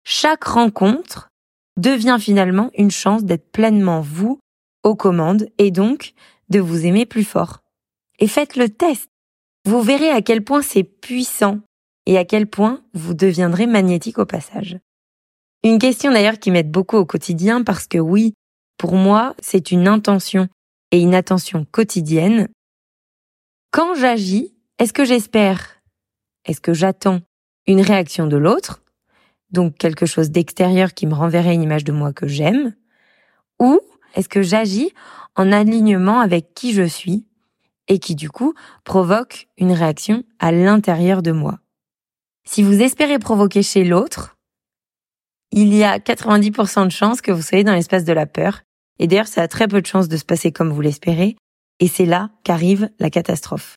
Chaque 0.04 0.44
rencontre 0.44 1.30
devient 1.76 2.18
finalement 2.20 2.70
une 2.76 2.90
chance 2.90 3.24
d'être 3.24 3.50
pleinement 3.50 4.00
vous 4.00 4.38
aux 4.82 4.96
commandes 4.96 5.48
et 5.58 5.70
donc 5.70 6.14
de 6.48 6.60
vous 6.60 6.84
aimer 6.84 7.06
plus 7.06 7.24
fort. 7.24 7.60
Et 8.18 8.28
faites 8.28 8.56
le 8.56 8.68
test. 8.68 9.08
Vous 9.64 9.80
verrez 9.80 10.10
à 10.10 10.22
quel 10.22 10.42
point 10.42 10.62
c'est 10.62 10.82
puissant 10.82 11.60
et 12.06 12.18
à 12.18 12.24
quel 12.24 12.46
point 12.46 12.82
vous 12.94 13.14
deviendrez 13.14 13.66
magnétique 13.66 14.18
au 14.18 14.26
passage. 14.26 14.78
Une 15.64 15.78
question 15.78 16.12
d'ailleurs 16.12 16.40
qui 16.40 16.50
m'aide 16.50 16.70
beaucoup 16.70 16.96
au 16.96 17.06
quotidien 17.06 17.62
parce 17.62 17.86
que 17.86 17.98
oui, 17.98 18.34
pour 18.76 18.94
moi, 18.94 19.34
c'est 19.40 19.70
une 19.70 19.86
intention 19.86 20.48
et 20.90 21.00
une 21.00 21.14
attention 21.14 21.64
quotidienne. 21.70 22.48
Quand 23.70 23.94
j'agis, 23.94 24.52
est-ce 24.78 24.92
que 24.92 25.04
j'espère, 25.04 25.80
est-ce 26.44 26.60
que 26.60 26.74
j'attends 26.74 27.20
une 27.68 27.80
réaction 27.80 28.26
de 28.26 28.36
l'autre, 28.36 28.81
donc 29.52 29.76
quelque 29.76 30.06
chose 30.06 30.30
d'extérieur 30.30 30.94
qui 30.94 31.06
me 31.06 31.14
renverrait 31.14 31.54
une 31.54 31.62
image 31.62 31.84
de 31.84 31.92
moi 31.92 32.12
que 32.12 32.26
j'aime, 32.26 32.74
ou 33.58 33.80
est-ce 34.14 34.28
que 34.28 34.42
j'agis 34.42 34.92
en 35.36 35.52
alignement 35.52 36.20
avec 36.20 36.54
qui 36.54 36.72
je 36.72 36.82
suis 36.82 37.26
et 37.88 37.98
qui 37.98 38.14
du 38.14 38.30
coup 38.30 38.54
provoque 38.84 39.48
une 39.58 39.72
réaction 39.72 40.24
à 40.38 40.52
l'intérieur 40.52 41.22
de 41.22 41.32
moi? 41.32 41.58
Si 42.44 42.62
vous 42.62 42.82
espérez 42.82 43.18
provoquer 43.18 43.62
chez 43.62 43.84
l'autre, 43.84 44.36
il 45.52 45.74
y 45.74 45.84
a 45.84 45.98
90% 45.98 46.86
de 46.86 46.90
chances 46.90 47.20
que 47.20 47.30
vous 47.30 47.42
soyez 47.42 47.62
dans 47.62 47.74
l'espace 47.74 48.04
de 48.04 48.12
la 48.12 48.26
peur. 48.26 48.62
Et 48.98 49.06
d'ailleurs, 49.06 49.26
ça 49.28 49.42
a 49.42 49.48
très 49.48 49.68
peu 49.68 49.80
de 49.80 49.86
chances 49.86 50.08
de 50.08 50.16
se 50.16 50.24
passer 50.24 50.50
comme 50.50 50.70
vous 50.70 50.80
l'espérez. 50.80 51.36
Et 51.78 51.88
c'est 51.88 52.06
là 52.06 52.30
qu'arrive 52.42 52.90
la 52.98 53.10
catastrophe. 53.10 53.76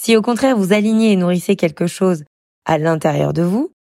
Si 0.00 0.16
au 0.16 0.22
contraire 0.22 0.56
vous 0.56 0.72
alignez 0.72 1.12
et 1.12 1.16
nourrissez 1.16 1.56
quelque 1.56 1.86
chose 1.86 2.24
à 2.64 2.78
l'intérieur 2.78 3.32
de 3.32 3.42
vous, 3.42 3.72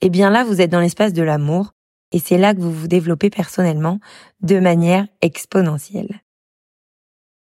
eh 0.00 0.10
bien 0.10 0.30
là, 0.30 0.44
vous 0.44 0.60
êtes 0.60 0.70
dans 0.70 0.80
l'espace 0.80 1.12
de 1.12 1.22
l'amour. 1.22 1.72
Et 2.12 2.18
c'est 2.18 2.38
là 2.38 2.54
que 2.54 2.60
vous 2.60 2.72
vous 2.72 2.88
développez 2.88 3.30
personnellement 3.30 3.98
de 4.40 4.60
manière 4.60 5.06
exponentielle. 5.20 6.20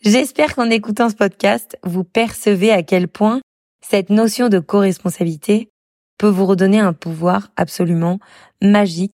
J'espère 0.02 0.56
qu'en 0.56 0.70
écoutant 0.70 1.10
ce 1.10 1.16
podcast, 1.16 1.78
vous 1.84 2.04
percevez 2.04 2.72
à 2.72 2.84
quel 2.84 3.08
point 3.08 3.42
cette 3.86 4.10
notion 4.10 4.50
de 4.50 4.60
co-responsabilité 4.60 5.70
peut 6.18 6.28
vous 6.28 6.46
redonner 6.46 6.80
un 6.80 6.94
pouvoir 6.94 7.52
absolument 7.56 8.20
magique 8.62 9.14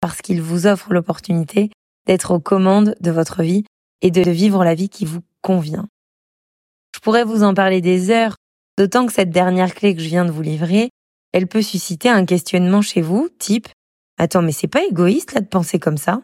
parce 0.00 0.20
qu'il 0.20 0.42
vous 0.42 0.66
offre 0.66 0.92
l'opportunité 0.92 1.70
d'être 2.06 2.32
aux 2.32 2.40
commandes 2.40 2.96
de 3.00 3.10
votre 3.10 3.42
vie 3.42 3.64
et 4.02 4.10
de 4.10 4.30
vivre 4.30 4.64
la 4.64 4.74
vie 4.74 4.88
qui 4.88 5.04
vous 5.04 5.20
convient. 5.42 5.88
Je 6.94 7.00
pourrais 7.00 7.24
vous 7.24 7.42
en 7.42 7.54
parler 7.54 7.80
des 7.80 8.10
heures, 8.10 8.36
d'autant 8.78 9.06
que 9.06 9.12
cette 9.12 9.30
dernière 9.30 9.74
clé 9.74 9.94
que 9.94 10.02
je 10.02 10.08
viens 10.08 10.24
de 10.24 10.30
vous 10.30 10.42
livrer, 10.42 10.90
elle 11.32 11.46
peut 11.46 11.62
susciter 11.62 12.08
un 12.08 12.24
questionnement 12.24 12.82
chez 12.82 13.00
vous, 13.00 13.28
type 13.38 13.68
Attends, 14.18 14.42
mais 14.42 14.52
c'est 14.52 14.68
pas 14.68 14.84
égoïste 14.84 15.32
là 15.32 15.40
de 15.40 15.46
penser 15.46 15.78
comme 15.78 15.96
ça? 15.96 16.22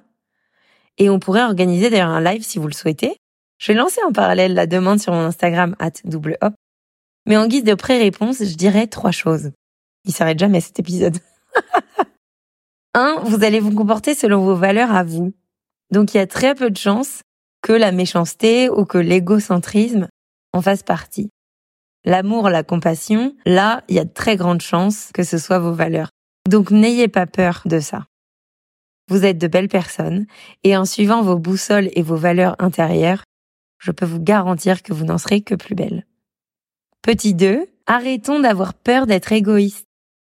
Et 0.98 1.08
on 1.08 1.18
pourrait 1.18 1.44
organiser 1.44 1.88
d'ailleurs 1.88 2.10
un 2.10 2.20
live 2.20 2.42
si 2.42 2.58
vous 2.58 2.66
le 2.66 2.74
souhaitez, 2.74 3.16
je 3.58 3.72
vais 3.72 3.78
lancer 3.78 4.00
en 4.06 4.12
parallèle 4.12 4.54
la 4.54 4.66
demande 4.66 5.00
sur 5.00 5.12
mon 5.12 5.20
Instagram 5.20 5.74
at 5.78 5.92
double 6.04 6.36
hop. 6.42 6.54
Mais 7.26 7.36
en 7.36 7.46
guise 7.46 7.64
de 7.64 7.74
pré-réponse, 7.74 8.38
je 8.38 8.54
dirais 8.54 8.86
trois 8.86 9.10
choses. 9.10 9.50
Il 10.04 10.12
s'arrête 10.12 10.38
jamais 10.38 10.60
cet 10.60 10.78
épisode. 10.78 11.18
Un, 12.94 13.20
vous 13.24 13.44
allez 13.44 13.60
vous 13.60 13.74
comporter 13.74 14.14
selon 14.14 14.44
vos 14.44 14.54
valeurs 14.54 14.94
à 14.94 15.04
vous. 15.04 15.32
Donc 15.90 16.14
il 16.14 16.18
y 16.18 16.20
a 16.20 16.26
très 16.26 16.54
peu 16.54 16.70
de 16.70 16.76
chances 16.76 17.22
que 17.62 17.72
la 17.72 17.92
méchanceté 17.92 18.70
ou 18.70 18.84
que 18.84 18.98
l'égocentrisme 18.98 20.08
en 20.52 20.62
fasse 20.62 20.82
partie. 20.82 21.30
L'amour, 22.06 22.48
la 22.50 22.62
compassion, 22.62 23.34
là, 23.44 23.82
il 23.88 23.96
y 23.96 23.98
a 23.98 24.04
de 24.04 24.12
très 24.12 24.36
grandes 24.36 24.62
chances 24.62 25.10
que 25.12 25.24
ce 25.24 25.38
soit 25.38 25.58
vos 25.58 25.72
valeurs. 25.72 26.10
Donc 26.48 26.70
n'ayez 26.70 27.08
pas 27.08 27.26
peur 27.26 27.62
de 27.64 27.80
ça. 27.80 28.06
Vous 29.08 29.24
êtes 29.24 29.38
de 29.38 29.48
belles 29.48 29.68
personnes 29.68 30.26
et 30.62 30.76
en 30.76 30.84
suivant 30.84 31.22
vos 31.22 31.36
boussoles 31.36 31.90
et 31.94 32.02
vos 32.02 32.16
valeurs 32.16 32.54
intérieures, 32.60 33.24
je 33.78 33.90
peux 33.90 34.06
vous 34.06 34.20
garantir 34.20 34.84
que 34.84 34.92
vous 34.92 35.04
n'en 35.04 35.18
serez 35.18 35.40
que 35.40 35.56
plus 35.56 35.74
belle. 35.74 36.06
Petit 37.02 37.34
2, 37.34 37.66
arrêtons 37.86 38.38
d'avoir 38.38 38.74
peur 38.74 39.06
d'être 39.06 39.32
égoïste. 39.32 39.86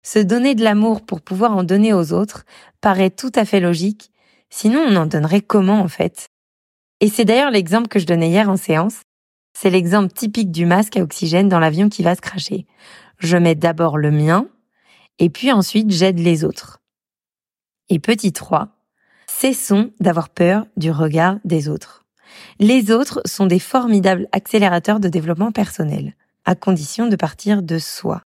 Se 0.06 0.20
donner 0.20 0.54
de 0.54 0.64
l'amour 0.64 1.04
pour 1.04 1.22
pouvoir 1.22 1.58
en 1.58 1.64
donner 1.64 1.94
aux 1.94 2.14
autres 2.14 2.46
paraît 2.82 3.10
tout 3.10 3.32
à 3.34 3.46
fait 3.46 3.60
logique, 3.60 4.12
sinon 4.52 4.86
on 4.88 4.96
en 4.96 5.06
donnerait 5.08 5.42
comment 5.42 5.80
en 5.80 5.88
fait? 5.88 6.28
Et 7.00 7.10
c'est 7.10 7.26
d'ailleurs 7.26 7.52
l'exemple 7.52 7.88
que 7.88 8.00
je 8.00 8.06
donnais 8.06 8.30
hier 8.30 8.50
en 8.50 8.58
séance. 8.58 9.02
C'est 9.54 9.70
l'exemple 9.70 10.14
typique 10.14 10.52
du 10.52 10.66
masque 10.66 10.98
à 10.98 11.02
oxygène 11.02 11.50
dans 11.50 11.60
l'avion 11.60 11.90
qui 11.90 12.04
va 12.04 12.16
se 12.16 12.22
cracher. 12.22 12.66
Je 13.20 13.38
mets 13.38 13.56
d'abord 13.56 13.98
le 13.98 14.12
mien, 14.12 14.48
et 15.20 15.30
puis 15.30 15.52
ensuite 15.52 15.92
j'aide 15.92 16.20
les 16.20 16.44
autres. 16.44 16.82
Et 17.90 18.00
petit 18.00 18.34
3, 18.34 18.70
cessons 19.28 19.92
d'avoir 20.00 20.30
peur 20.30 20.66
du 20.78 20.92
regard 20.92 21.38
des 21.46 21.70
autres. 21.70 22.04
Les 22.60 22.92
autres 22.92 23.22
sont 23.26 23.46
des 23.46 23.60
formidables 23.60 24.28
accélérateurs 24.32 25.00
de 25.00 25.10
développement 25.10 25.52
personnel, 25.52 26.16
à 26.46 26.56
condition 26.56 27.08
de 27.08 27.16
partir 27.16 27.62
de 27.62 27.78
soi. 27.78 28.22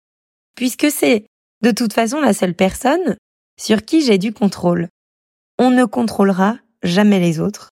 Puisque 0.56 0.92
c'est, 0.92 1.26
de 1.62 1.72
toute 1.72 1.94
façon, 1.94 2.22
la 2.22 2.34
seule 2.34 2.54
personne 2.54 3.18
sur 3.60 3.84
qui 3.84 4.02
j'ai 4.02 4.18
du 4.18 4.34
contrôle. 4.34 4.90
On 5.58 5.72
ne 5.72 5.86
contrôlera 5.86 6.58
jamais 6.84 7.20
les 7.20 7.40
autres, 7.40 7.70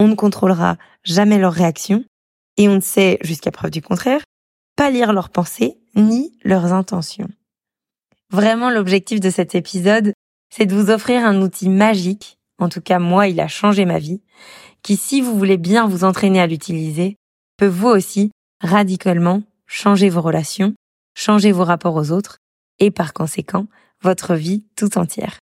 on 0.00 0.08
ne 0.08 0.14
contrôlera 0.14 0.76
jamais 1.04 1.38
leurs 1.38 1.52
réactions, 1.52 2.04
et 2.58 2.68
on 2.68 2.74
ne 2.74 2.80
sait, 2.80 3.18
jusqu'à 3.22 3.50
preuve 3.50 3.70
du 3.70 3.80
contraire, 3.80 4.20
pas 4.76 4.90
lire 4.90 5.12
leurs 5.12 5.30
pensées 5.30 5.78
ni 5.94 6.36
leurs 6.44 6.72
intentions. 6.72 7.28
Vraiment, 8.30 8.68
l'objectif 8.68 9.20
de 9.20 9.30
cet 9.30 9.54
épisode, 9.54 10.12
c'est 10.50 10.66
de 10.66 10.74
vous 10.74 10.90
offrir 10.90 11.24
un 11.24 11.40
outil 11.40 11.70
magique, 11.70 12.36
en 12.58 12.68
tout 12.68 12.82
cas 12.82 12.98
moi, 12.98 13.28
il 13.28 13.40
a 13.40 13.48
changé 13.48 13.86
ma 13.86 13.98
vie, 13.98 14.20
qui, 14.82 14.96
si 14.96 15.20
vous 15.20 15.38
voulez 15.38 15.56
bien 15.56 15.86
vous 15.86 16.04
entraîner 16.04 16.40
à 16.40 16.46
l'utiliser, 16.46 17.16
peut 17.56 17.66
vous 17.66 17.88
aussi 17.88 18.30
radicalement 18.60 19.42
changer 19.66 20.08
vos 20.08 20.20
relations, 20.20 20.74
changer 21.14 21.52
vos 21.52 21.64
rapports 21.64 21.96
aux 21.96 22.10
autres 22.10 22.38
et 22.80 22.90
par 22.90 23.12
conséquent 23.12 23.66
votre 24.02 24.34
vie 24.34 24.64
tout 24.76 24.98
entière. 24.98 25.38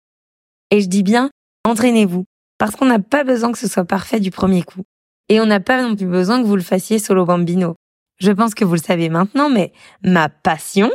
Et 0.69 0.81
je 0.81 0.87
dis 0.87 1.03
bien, 1.03 1.29
entraînez-vous, 1.65 2.25
parce 2.57 2.75
qu'on 2.75 2.85
n'a 2.85 2.99
pas 2.99 3.23
besoin 3.23 3.51
que 3.51 3.57
ce 3.57 3.67
soit 3.67 3.85
parfait 3.85 4.19
du 4.19 4.31
premier 4.31 4.63
coup. 4.63 4.83
Et 5.31 5.39
on 5.39 5.45
n'a 5.45 5.61
pas 5.61 5.81
non 5.81 5.95
plus 5.95 6.07
besoin 6.07 6.41
que 6.41 6.45
vous 6.45 6.57
le 6.57 6.61
fassiez 6.61 6.99
solo 6.99 7.23
bambino. 7.23 7.75
Je 8.19 8.33
pense 8.33 8.53
que 8.53 8.65
vous 8.65 8.73
le 8.73 8.81
savez 8.81 9.07
maintenant, 9.07 9.49
mais 9.49 9.71
ma 10.03 10.27
passion, 10.27 10.91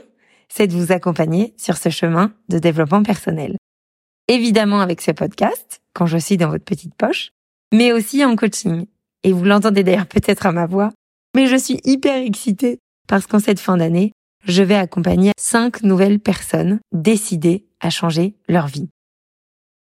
c'est 0.51 0.67
de 0.67 0.75
vous 0.75 0.93
accompagner 0.93 1.55
sur 1.57 1.79
ce 1.79 1.89
chemin 1.89 2.35
de 2.51 2.59
développement 2.59 3.03
personnel. 3.03 3.57
Évidemment 4.29 4.81
avec 4.81 5.01
ce 5.01 5.11
podcast, 5.11 5.81
quand 5.95 6.05
je 6.05 6.19
suis 6.19 6.37
dans 6.37 6.51
votre 6.51 6.67
petite 6.67 6.95
poche, 6.97 7.31
mais 7.73 7.95
aussi 7.95 8.23
en 8.27 8.37
coaching. 8.37 8.85
Et 9.23 9.33
vous 9.33 9.43
l'entendez 9.43 9.83
d'ailleurs 9.83 10.07
peut-être 10.07 10.45
à 10.45 10.53
ma 10.53 10.67
voix, 10.67 10.93
mais 11.35 11.47
je 11.47 11.57
suis 11.57 11.81
hyper 11.85 12.17
excitée 12.17 12.79
parce 13.09 13.27
qu'en 13.27 13.39
cette 13.39 13.59
fin 13.59 13.79
d'année, 13.79 14.13
je 14.45 14.63
vais 14.63 14.77
accompagner 14.77 15.33
cinq 15.39 15.83
nouvelles 15.83 16.21
personnes 16.21 16.81
décidées 16.93 17.65
à 17.81 17.89
changer 17.89 18.37
leur 18.51 18.67
vie. 18.67 18.91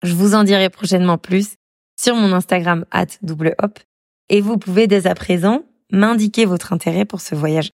Je 0.03 0.13
vous 0.13 0.35
en 0.35 0.45
dirai 0.45 0.69
prochainement 0.69 1.17
plus 1.17 1.55
sur 1.99 2.17
mon 2.17 2.35
Instagram 2.35 2.85
at 2.91 3.07
double 3.23 3.55
hop 3.63 3.79
et 4.33 4.41
vous 4.41 4.59
pouvez 4.59 4.89
dès 4.89 5.07
à 5.07 5.15
présent 5.15 5.63
m'indiquer 5.93 6.47
votre 6.47 6.73
intérêt 6.73 7.05
pour 7.05 7.21
ce 7.21 7.37
voyage 7.37 7.71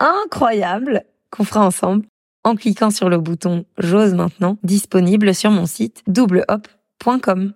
incroyable 0.00 1.04
qu'on 1.30 1.44
fera 1.44 1.64
ensemble 1.64 2.06
en 2.44 2.56
cliquant 2.56 2.90
sur 2.90 3.08
le 3.08 3.18
bouton 3.18 3.64
J'ose 3.78 4.14
maintenant 4.14 4.58
disponible 4.64 5.32
sur 5.34 5.50
mon 5.52 5.64
site 5.64 6.02
doublehop.com. 6.08 7.54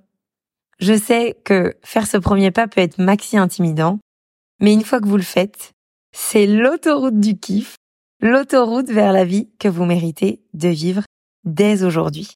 Je 0.78 0.96
sais 0.96 1.37
que 1.44 1.74
faire 1.82 2.06
ce 2.06 2.16
premier 2.16 2.52
pas 2.52 2.68
peut 2.68 2.80
être 2.80 2.98
maxi 2.98 3.37
intimidant, 3.37 3.98
mais 4.61 4.72
une 4.72 4.85
fois 4.85 5.00
que 5.00 5.09
vous 5.09 5.16
le 5.16 5.22
faites, 5.22 5.72
c'est 6.12 6.46
l'autoroute 6.46 7.18
du 7.18 7.38
kiff, 7.38 7.74
l'autoroute 8.20 8.90
vers 8.90 9.12
la 9.12 9.24
vie 9.24 9.50
que 9.59 9.68
vous 9.68 9.85
méritez 9.85 10.40
de 10.54 10.68
vivre 10.68 11.02
dès 11.44 11.82
aujourd'hui. 11.82 12.35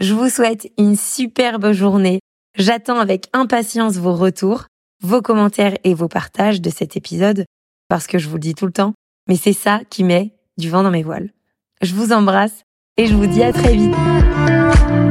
Je 0.00 0.12
vous 0.12 0.28
souhaite 0.28 0.72
une 0.76 0.96
superbe 0.96 1.72
journée. 1.72 2.18
J'attends 2.56 2.98
avec 2.98 3.28
impatience 3.32 3.96
vos 3.96 4.14
retours, 4.14 4.64
vos 5.02 5.22
commentaires 5.22 5.76
et 5.84 5.94
vos 5.94 6.08
partages 6.08 6.60
de 6.60 6.70
cet 6.70 6.96
épisode, 6.96 7.44
parce 7.88 8.06
que 8.06 8.18
je 8.18 8.28
vous 8.28 8.36
le 8.36 8.40
dis 8.40 8.54
tout 8.54 8.66
le 8.66 8.72
temps, 8.72 8.94
mais 9.28 9.36
c'est 9.36 9.52
ça 9.52 9.80
qui 9.90 10.04
met 10.04 10.34
du 10.58 10.70
vent 10.70 10.82
dans 10.82 10.90
mes 10.90 11.02
voiles. 11.02 11.30
Je 11.82 11.94
vous 11.94 12.12
embrasse 12.12 12.64
et 12.96 13.06
je 13.06 13.14
vous 13.14 13.26
dis 13.26 13.42
à 13.42 13.52
très 13.52 13.74
vite. 13.74 15.09